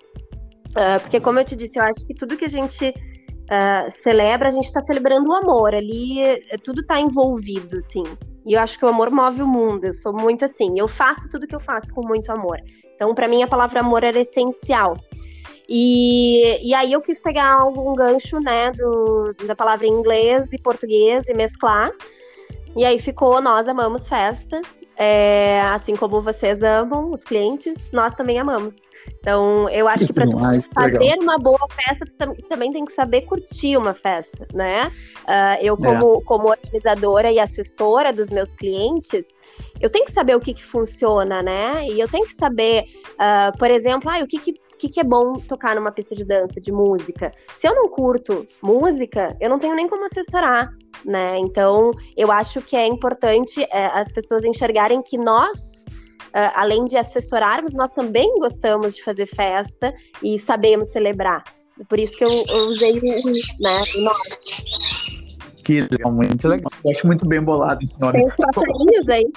[0.69, 2.93] Uh, porque, como eu te disse, eu acho que tudo que a gente
[3.49, 5.73] uh, celebra, a gente está celebrando o amor.
[5.73, 8.03] Ali, eh, tudo está envolvido, assim.
[8.45, 9.85] E eu acho que o amor move o mundo.
[9.85, 10.79] Eu sou muito assim.
[10.79, 12.59] Eu faço tudo que eu faço com muito amor.
[12.95, 14.95] Então, para mim, a palavra amor era essencial.
[15.67, 20.57] E, e aí eu quis pegar um gancho, né, do, da palavra em inglês e
[20.57, 21.91] português e mesclar.
[22.75, 24.61] E aí ficou Nós Amamos Festa.
[24.97, 28.73] É, assim como vocês amam, os clientes, nós também amamos.
[29.19, 30.25] Então, eu acho que para
[30.73, 31.17] fazer legal.
[31.21, 34.87] uma boa festa, tu também tem que saber curtir uma festa, né?
[35.25, 36.23] Uh, eu, como, é.
[36.23, 39.27] como organizadora e assessora dos meus clientes,
[39.79, 41.85] eu tenho que saber o que, que funciona, né?
[41.87, 45.01] E eu tenho que saber, uh, por exemplo, ah, o que, que o que, que,
[45.01, 47.33] é bom tocar numa pista de dança, de música?
[47.57, 50.73] Se eu não curto música, eu não tenho nem como assessorar,
[51.03, 51.37] né?
[51.37, 55.83] Então, eu acho que é importante é, as pessoas enxergarem que nós
[56.29, 61.43] uh, além de assessorarmos, nós também gostamos de fazer festa e sabemos celebrar.
[61.87, 62.93] Por isso que eu, eu usei
[63.59, 64.19] né, o nome.
[65.63, 66.71] Que legal, muito legal.
[66.83, 68.13] Eu acho muito bem bolado esse nome.
[68.13, 69.31] Tem os passarinhos aí.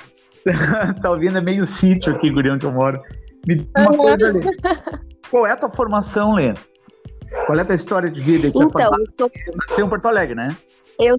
[1.03, 1.39] tá ouvindo?
[1.39, 3.01] É meio sítio aqui, Guri, onde eu moro.
[3.47, 4.41] Me diz uma coisa, Lê.
[5.31, 6.55] Qual é a tua formação, Lê?
[7.47, 8.49] Qual é a tua história de vida?
[8.49, 9.31] Então, eu sou...
[9.69, 10.49] nasceu em Porto Alegre, né?
[10.99, 11.17] Eu...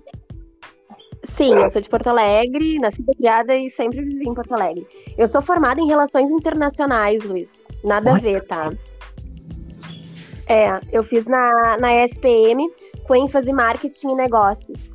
[1.30, 4.86] Sim, eu sou de Porto Alegre, nascida, criada e sempre vivi em Porto Alegre.
[5.18, 7.50] Eu sou formada em Relações Internacionais, Luiz.
[7.84, 8.18] Nada Oi?
[8.18, 8.72] a ver, tá?
[10.48, 12.70] É, eu fiz na, na SPM
[13.08, 14.94] com ênfase em marketing e negócios.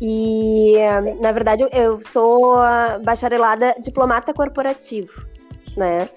[0.00, 0.74] E,
[1.20, 2.56] na verdade, eu sou
[3.02, 5.26] bacharelada diplomata corporativo,
[5.76, 6.08] né?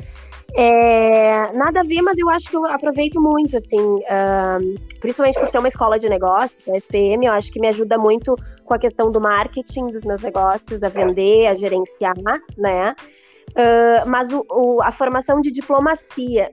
[0.54, 5.48] É, nada a ver, mas eu acho que eu aproveito muito, assim, uh, principalmente por
[5.50, 8.36] ser uma escola de negócios, a SPM, eu acho que me ajuda muito
[8.66, 12.16] com a questão do marketing dos meus negócios, a vender, a gerenciar,
[12.58, 12.96] né?
[13.52, 16.52] Uh, mas o, o, a formação de diplomacia,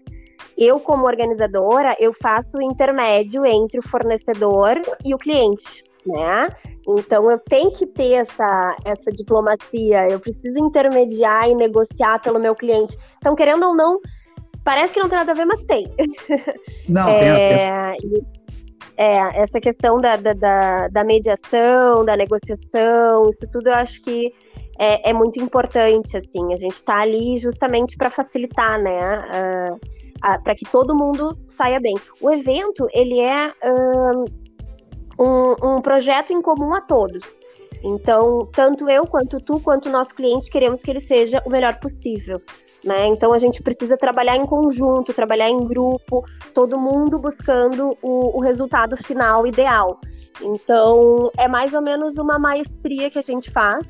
[0.56, 6.48] eu como organizadora, eu faço o intermédio entre o fornecedor e o cliente, né?
[6.88, 12.54] Então eu tenho que ter essa, essa diplomacia, eu preciso intermediar e negociar pelo meu
[12.54, 12.96] cliente.
[13.18, 14.00] Então, querendo ou não,
[14.64, 15.86] parece que não tem nada a ver, mas tem.
[16.88, 18.26] Não, é, tem.
[18.96, 24.32] É, essa questão da, da, da, mediação, da negociação, isso tudo eu acho que
[24.78, 30.42] é, é muito importante, assim, a gente está ali justamente para facilitar, né, uh, uh,
[30.42, 31.94] para que todo mundo saia bem.
[32.20, 34.24] O evento, ele é uh,
[35.18, 37.40] um, um projeto em comum a todos.
[37.82, 41.78] Então, tanto eu, quanto tu, quanto o nosso cliente, queremos que ele seja o melhor
[41.78, 42.40] possível.
[42.84, 43.06] Né?
[43.06, 48.40] Então, a gente precisa trabalhar em conjunto, trabalhar em grupo, todo mundo buscando o, o
[48.40, 50.00] resultado final ideal.
[50.40, 53.86] Então, é mais ou menos uma maestria que a gente faz,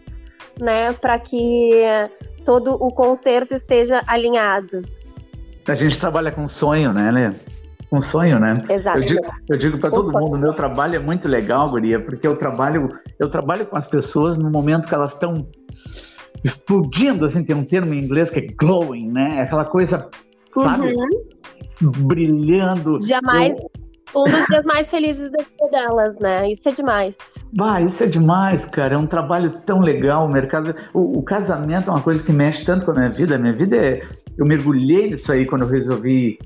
[0.58, 1.82] né, para que
[2.44, 4.82] todo o concerto esteja alinhado.
[5.66, 7.30] A gente trabalha com sonho, né, Lê?
[7.90, 8.62] Um sonho, né?
[8.68, 8.98] Exato.
[8.98, 9.20] Eu digo,
[9.50, 13.30] eu digo para todo mundo, meu trabalho é muito legal, Guria, porque eu trabalho, eu
[13.30, 15.48] trabalho com as pessoas no momento que elas estão
[16.44, 19.42] explodindo, assim, tem um termo em inglês que é glowing, né?
[19.42, 20.08] Aquela coisa,
[20.54, 20.94] sabe?
[20.94, 21.90] Uhum.
[22.06, 23.00] Brilhando.
[23.02, 23.58] Jamais.
[23.58, 23.70] Eu...
[24.16, 26.50] Um dos dias mais felizes da vida delas, né?
[26.50, 27.14] Isso é demais.
[27.52, 28.94] Bah, isso é demais, cara.
[28.94, 30.24] É um trabalho tão legal.
[30.24, 33.34] O mercado, o, o casamento é uma coisa que mexe tanto com a minha vida.
[33.34, 34.02] A minha vida é,
[34.38, 36.38] eu mergulhei nisso aí quando eu resolvi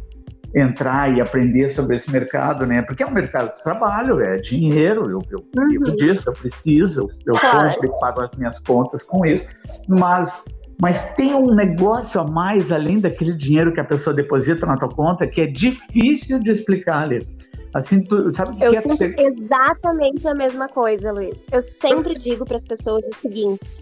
[0.55, 2.83] entrar e aprender sobre esse mercado, né?
[2.83, 5.69] Porque é um mercado de trabalho, é dinheiro, eu, eu uhum.
[5.69, 7.71] vivo disso, eu preciso, eu claro.
[7.71, 9.47] compro e pago as minhas contas com isso,
[9.89, 10.43] mas
[10.81, 14.89] mas tem um negócio a mais além daquele dinheiro que a pessoa deposita na tua
[14.89, 17.25] conta que é difícil de explicar, ali.
[17.73, 21.37] Assim, tu sabe Eu é sinto exatamente a mesma coisa, Luiz.
[21.53, 23.79] Eu sempre digo para as pessoas o seguinte: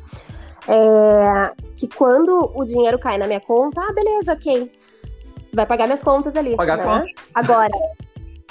[0.68, 4.70] é, que quando o dinheiro cai na minha conta, ah, beleza, ok
[5.52, 6.56] vai pagar minhas contas ali.
[6.56, 6.84] Pagar né?
[6.84, 7.06] conta.
[7.34, 7.70] Agora,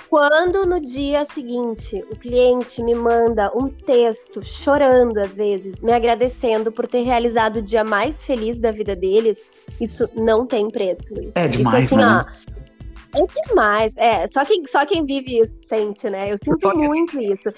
[0.09, 6.71] quando no dia seguinte o cliente me manda um texto chorando às vezes, me agradecendo
[6.71, 11.13] por ter realizado o dia mais feliz da vida deles, isso não tem preço.
[11.13, 11.37] Isso.
[11.37, 12.25] É demais, isso, assim, né?
[13.13, 13.93] ó, é demais.
[13.97, 16.33] É, só quem, só quem vive isso sente, né?
[16.33, 17.49] Eu sinto muito isso.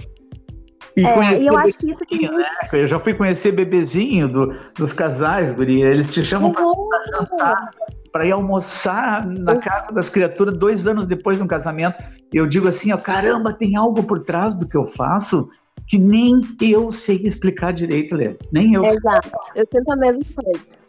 [0.98, 2.30] E, é, e eu acho que isso que.
[2.30, 2.46] Né?
[2.74, 5.82] Eu já fui conhecer bebezinho do, dos casais, Guri.
[5.82, 6.66] Eles te chamam para
[7.06, 7.70] jantar
[8.12, 11.96] para ir almoçar na casa das criaturas dois anos depois do casamento.
[12.34, 15.50] E eu digo assim, ó, caramba, tem algo por trás do que eu faço
[15.88, 18.38] que nem eu sei explicar direito, Lê.
[18.52, 18.84] Nem eu.
[18.86, 19.30] Exato.
[19.56, 20.82] Eu sinto a mesma coisa.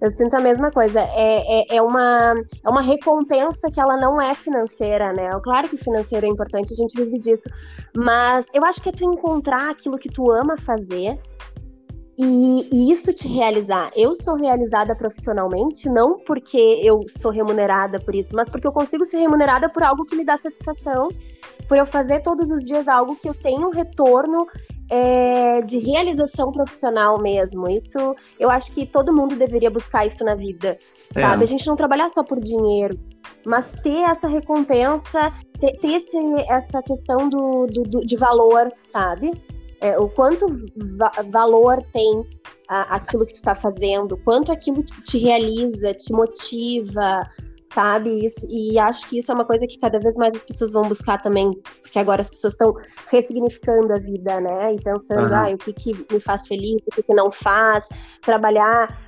[0.00, 1.00] Eu sinto a mesma coisa.
[1.00, 5.30] É, é, é, uma, é uma recompensa que ela não é financeira, né?
[5.42, 7.48] Claro que financeiro é importante, a gente vive disso.
[7.96, 11.18] Mas eu acho que é tu encontrar aquilo que tu ama fazer
[12.16, 13.90] e, e, isso te realizar.
[13.94, 19.04] Eu sou realizada profissionalmente não porque eu sou remunerada por isso, mas porque eu consigo
[19.04, 21.08] ser remunerada por algo que me dá satisfação,
[21.68, 24.46] por eu fazer todos os dias algo que eu tenho um retorno
[24.90, 27.68] é, de realização profissional mesmo.
[27.68, 27.98] Isso,
[28.38, 30.78] eu acho que todo mundo deveria buscar isso na vida,
[31.14, 31.20] é.
[31.20, 31.42] sabe?
[31.42, 32.98] A gente não trabalhar só por dinheiro,
[33.44, 39.32] mas ter essa recompensa, ter, ter esse, essa questão do, do, do de valor, sabe?
[39.84, 40.46] É, o quanto
[40.96, 42.26] va valor tem
[42.68, 47.22] a, aquilo que tu está fazendo, quanto aquilo que te realiza, te motiva,
[47.66, 48.24] sabe?
[48.24, 50.84] Isso, e acho que isso é uma coisa que cada vez mais as pessoas vão
[50.84, 51.50] buscar também,
[51.82, 52.74] porque agora as pessoas estão
[53.08, 54.72] ressignificando a vida, né?
[54.72, 55.34] E pensando, uhum.
[55.34, 57.86] ah, o que, que me faz feliz, o que, que não faz,
[58.22, 59.04] trabalhar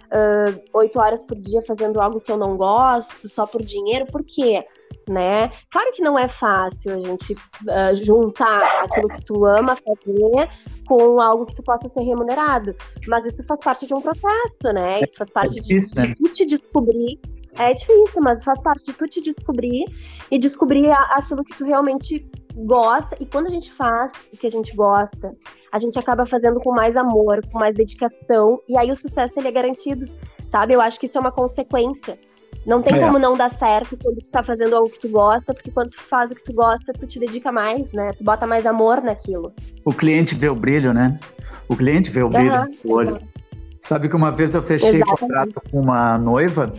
[0.75, 4.23] oito uh, horas por dia fazendo algo que eu não gosto, só por dinheiro, por
[4.23, 4.63] quê?
[5.09, 5.53] Né?
[5.71, 10.51] Claro que não é fácil a gente uh, juntar aquilo que tu ama fazer
[10.85, 12.75] com algo que tu possa ser remunerado,
[13.07, 15.01] mas isso faz parte de um processo, né?
[15.01, 16.15] Isso faz parte é difícil, de, né?
[16.19, 17.21] de te descobrir
[17.59, 19.85] é difícil, mas faz parte de tu te descobrir
[20.31, 24.51] e descobrir aquilo que tu realmente gosta, e quando a gente faz o que a
[24.51, 25.35] gente gosta,
[25.73, 29.49] a gente acaba fazendo com mais amor, com mais dedicação, e aí o sucesso ele
[29.49, 30.07] é garantido,
[30.51, 30.75] sabe?
[30.75, 32.19] Eu acho que isso é uma consequência.
[32.67, 33.07] Não tem é.
[33.07, 36.01] como não dar certo quando tu tá fazendo algo que tu gosta, porque quando tu
[36.01, 38.11] faz o que tu gosta, tu te dedica mais, né?
[38.13, 39.53] Tu bota mais amor naquilo.
[39.85, 41.19] O cliente vê o brilho, né?
[41.69, 42.67] O cliente vê o brilho uhum.
[42.85, 43.21] no olho.
[43.81, 45.21] Sabe que uma vez eu fechei Exatamente.
[45.21, 46.75] contrato com uma noiva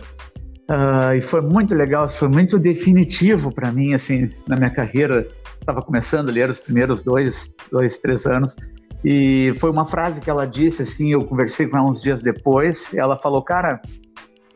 [0.70, 5.26] uh, e foi muito legal, foi muito definitivo para mim, assim, na minha carreira.
[5.58, 8.54] Estava começando ali, eram os primeiros dois, dois, três anos.
[9.02, 12.92] E foi uma frase que ela disse, assim, eu conversei com ela uns dias depois.
[12.94, 13.80] Ela falou, cara,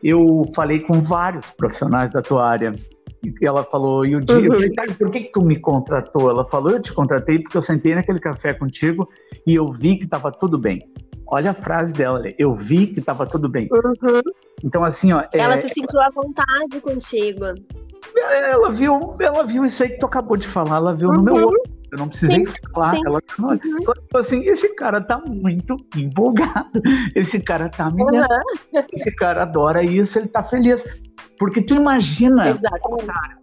[0.03, 2.75] eu falei com vários profissionais da tua área.
[3.23, 4.45] E ela falou, e o dia, uhum.
[4.45, 6.29] eu falei, tá, por que, que tu me contratou?
[6.29, 9.07] Ela falou, eu te contratei porque eu sentei naquele café contigo
[9.47, 10.79] e eu vi que estava tudo bem.
[11.25, 13.69] Olha a frase dela, eu vi que estava tudo bem.
[13.71, 14.21] Uhum.
[14.61, 15.23] Então, assim, ó.
[15.31, 17.45] Ela é, se sentiu à vontade contigo.
[18.17, 21.15] Ela viu, ela viu isso aí que tu acabou de falar, ela viu uhum.
[21.15, 21.47] no meu uhum.
[21.47, 21.72] olho.
[21.93, 22.91] Eu não precisei sim, falar.
[22.91, 23.01] Sim.
[23.05, 24.19] Ela falou uhum.
[24.19, 26.81] assim: esse cara tá muito empolgado.
[27.13, 28.09] Esse cara tá me uhum.
[28.91, 30.83] Esse cara adora isso, ele tá feliz.
[31.37, 32.57] Porque tu imagina.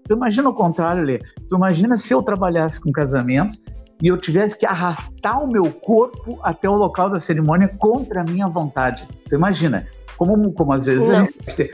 [0.04, 1.18] Tu imagina o contrário, Lê.
[1.48, 3.62] Tu imagina se eu trabalhasse com casamentos
[4.02, 8.24] e eu tivesse que arrastar o meu corpo até o local da cerimônia contra a
[8.24, 9.06] minha vontade.
[9.28, 9.86] Tu imagina?
[10.16, 11.70] Como, como às vezes a, gente,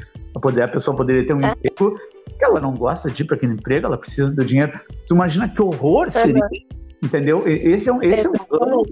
[0.63, 1.53] a, pessoa poderia ter um é.
[1.53, 1.99] emprego
[2.45, 4.79] ela não gosta de ir para aquele emprego, ela precisa do dinheiro.
[5.09, 6.79] Tu imagina que horror seria, uhum.
[7.03, 7.43] entendeu?
[7.47, 8.85] Esse é um, esse é um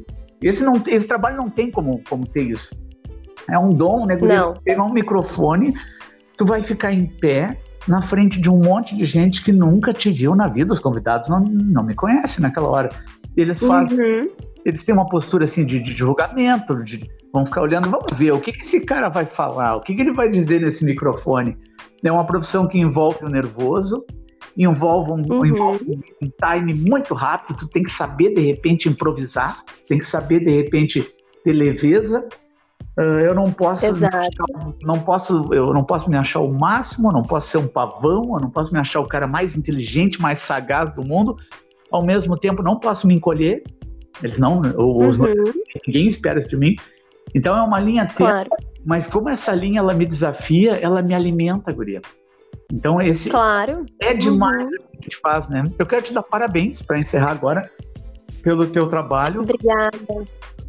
[0.44, 2.76] esse não, esse trabalho não tem como, como ter isso.
[3.48, 4.16] É um dom, né?
[4.16, 4.54] Não.
[4.54, 5.72] Pegar um microfone,
[6.36, 10.10] tu vai ficar em pé na frente de um monte de gente que nunca te
[10.10, 10.72] viu na vida.
[10.72, 12.90] Os convidados não, não me conhecem naquela hora.
[13.34, 14.30] Eles fazem, uhum.
[14.64, 18.40] eles têm uma postura assim de, de julgamento, de, vão ficar olhando, vamos ver o
[18.40, 21.56] que, que esse cara vai falar, o que, que ele vai dizer nesse microfone.
[22.04, 24.04] É uma profissão que envolve o nervoso,
[24.56, 25.46] envolve um, uhum.
[25.46, 30.40] envolve um time muito rápido, tu tem que saber de repente improvisar, tem que saber
[30.40, 31.04] de repente
[31.42, 32.26] ter leveza.
[32.96, 34.28] Uh, eu não posso, achar,
[34.82, 38.40] não posso, eu não posso me achar o máximo, não posso ser um pavão, eu
[38.40, 41.34] não posso me achar o cara mais inteligente, mais sagaz do mundo.
[41.90, 43.64] Ao mesmo tempo, não posso me encolher.
[44.22, 45.26] Eles não, os uhum.
[45.86, 46.76] ninguém espera isso de mim.
[47.34, 48.50] Então é uma linha tênue, claro.
[48.84, 52.00] Mas como essa linha ela me desafia, ela me alimenta, guria.
[52.72, 53.84] Então esse claro.
[54.00, 54.68] é demais uhum.
[54.68, 55.64] o que a gente faz, né?
[55.78, 57.70] Eu quero te dar parabéns para encerrar agora
[58.42, 59.42] pelo teu trabalho.
[59.42, 59.98] Obrigada.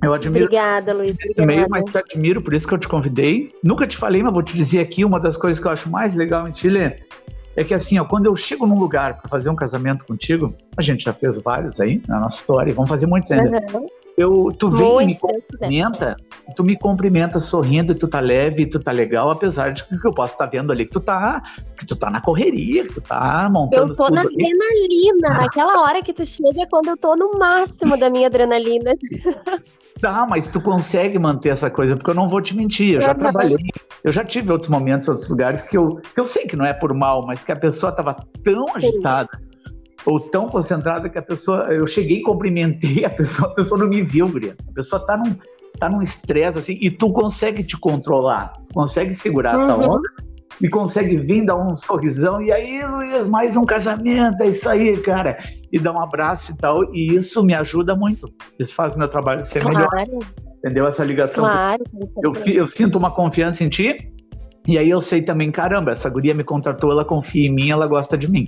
[0.04, 0.46] Eu admiro.
[0.46, 1.16] Obrigada, Luiz.
[1.38, 3.54] Meio, mas te admiro, por isso que eu te convidei.
[3.64, 6.16] Nunca te falei, mas vou te dizer aqui uma das coisas que eu acho mais
[6.16, 6.96] legal em Chile
[7.56, 10.82] é que assim, ó, quando eu chego num lugar para fazer um casamento contigo, a
[10.82, 13.60] gente já fez vários aí na nossa história, e vamos fazer muitos ainda.
[13.74, 13.88] Uhum.
[14.18, 16.16] Eu, tu vem e me cumprimenta,
[16.56, 20.14] tu me cumprimenta sorrindo, e tu tá leve, tu tá legal, apesar de que eu
[20.14, 21.44] posso estar tá vendo ali que tu tá,
[21.78, 24.30] que tu tá na correria, que tu tá montando Eu tô na ali.
[24.34, 28.94] adrenalina, naquela hora que tu chega é quando eu tô no máximo da minha adrenalina.
[30.00, 33.14] Tá, mas tu consegue manter essa coisa, porque eu não vou te mentir, eu já
[33.14, 33.58] trabalhei,
[34.04, 36.74] eu já tive outros momentos, outros lugares que eu, que eu sei que não é
[36.74, 39.30] por mal, mas que a pessoa tava tão agitada,
[40.06, 41.74] ou tão concentrada que a pessoa.
[41.74, 44.56] Eu cheguei cumprimentei a pessoa, a pessoa não me viu, Guria.
[44.70, 45.36] A pessoa tá num
[45.78, 49.64] tá num estresse assim, e tu consegue te controlar, consegue segurar uhum.
[49.64, 50.10] essa onda
[50.62, 54.96] e consegue vir dar um sorrisão, e aí, Luiz, mais um casamento, é isso aí,
[55.02, 55.38] cara,
[55.72, 59.46] e dar um abraço e tal, e isso me ajuda muito, isso faz meu trabalho
[59.46, 59.90] ser claro.
[59.94, 60.24] melhor,
[60.60, 60.88] entendeu?
[60.88, 61.84] Essa ligação, claro,
[62.24, 64.14] eu, eu sinto uma confiança em ti,
[64.66, 67.86] e aí eu sei também, caramba, essa guria me contratou, ela confia em mim, ela
[67.86, 68.48] gosta de mim.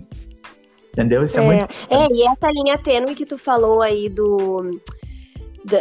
[0.97, 1.23] Entendeu?
[1.23, 1.73] Isso é, é muito.
[1.89, 4.71] É, e essa linha tênue que tu falou aí do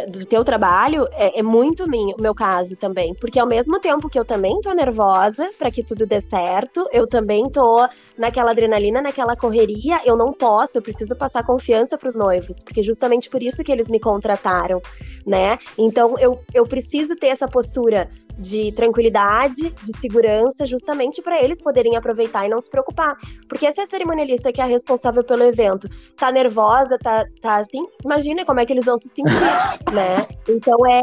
[0.09, 3.13] do, teu trabalho é, é muito minha, o meu caso também.
[3.15, 7.07] Porque ao mesmo tempo que eu também tô nervosa para que tudo dê certo, eu
[7.07, 7.87] também tô
[8.17, 12.83] naquela adrenalina, naquela correria, eu não posso, eu preciso passar confiança para os noivos, porque
[12.83, 14.81] justamente por isso que eles me contrataram,
[15.25, 15.57] né?
[15.77, 21.95] Então eu, eu preciso ter essa postura de tranquilidade, de segurança, justamente para eles poderem
[21.95, 23.15] aproveitar e não se preocupar.
[23.49, 27.85] Porque se a cerimonialista que é a responsável pelo evento tá nervosa, tá, tá assim,
[28.03, 29.31] imagina como é que eles vão se sentir,
[29.91, 30.27] né?
[30.47, 31.01] Então é,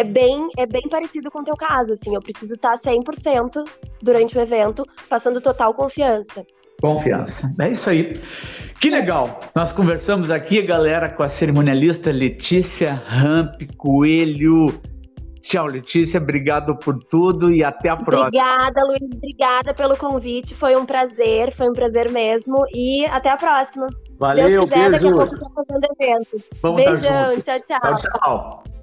[0.00, 3.64] é, bem, é bem parecido com o teu caso, assim, eu preciso estar tá 100%
[4.02, 6.44] durante o evento, passando total confiança.
[6.80, 7.50] Confiança.
[7.60, 8.12] É isso aí.
[8.80, 9.40] Que legal.
[9.54, 14.66] Nós conversamos aqui, galera, com a cerimonialista Letícia Ramp Coelho.
[15.44, 16.18] Tchau, Letícia.
[16.18, 18.28] Obrigado por tudo e até a próxima.
[18.28, 19.12] Obrigada, Luiz.
[19.14, 20.54] Obrigada pelo convite.
[20.54, 22.64] Foi um prazer, foi um prazer mesmo.
[22.72, 23.86] E até a próxima.
[24.18, 25.16] Valeu, Deus quiser, beijo.
[25.16, 26.44] Daqui a pouco fazendo evento.
[26.62, 27.80] Vamos Beijão, tchau, tchau.
[27.80, 28.73] Tchau, tchau.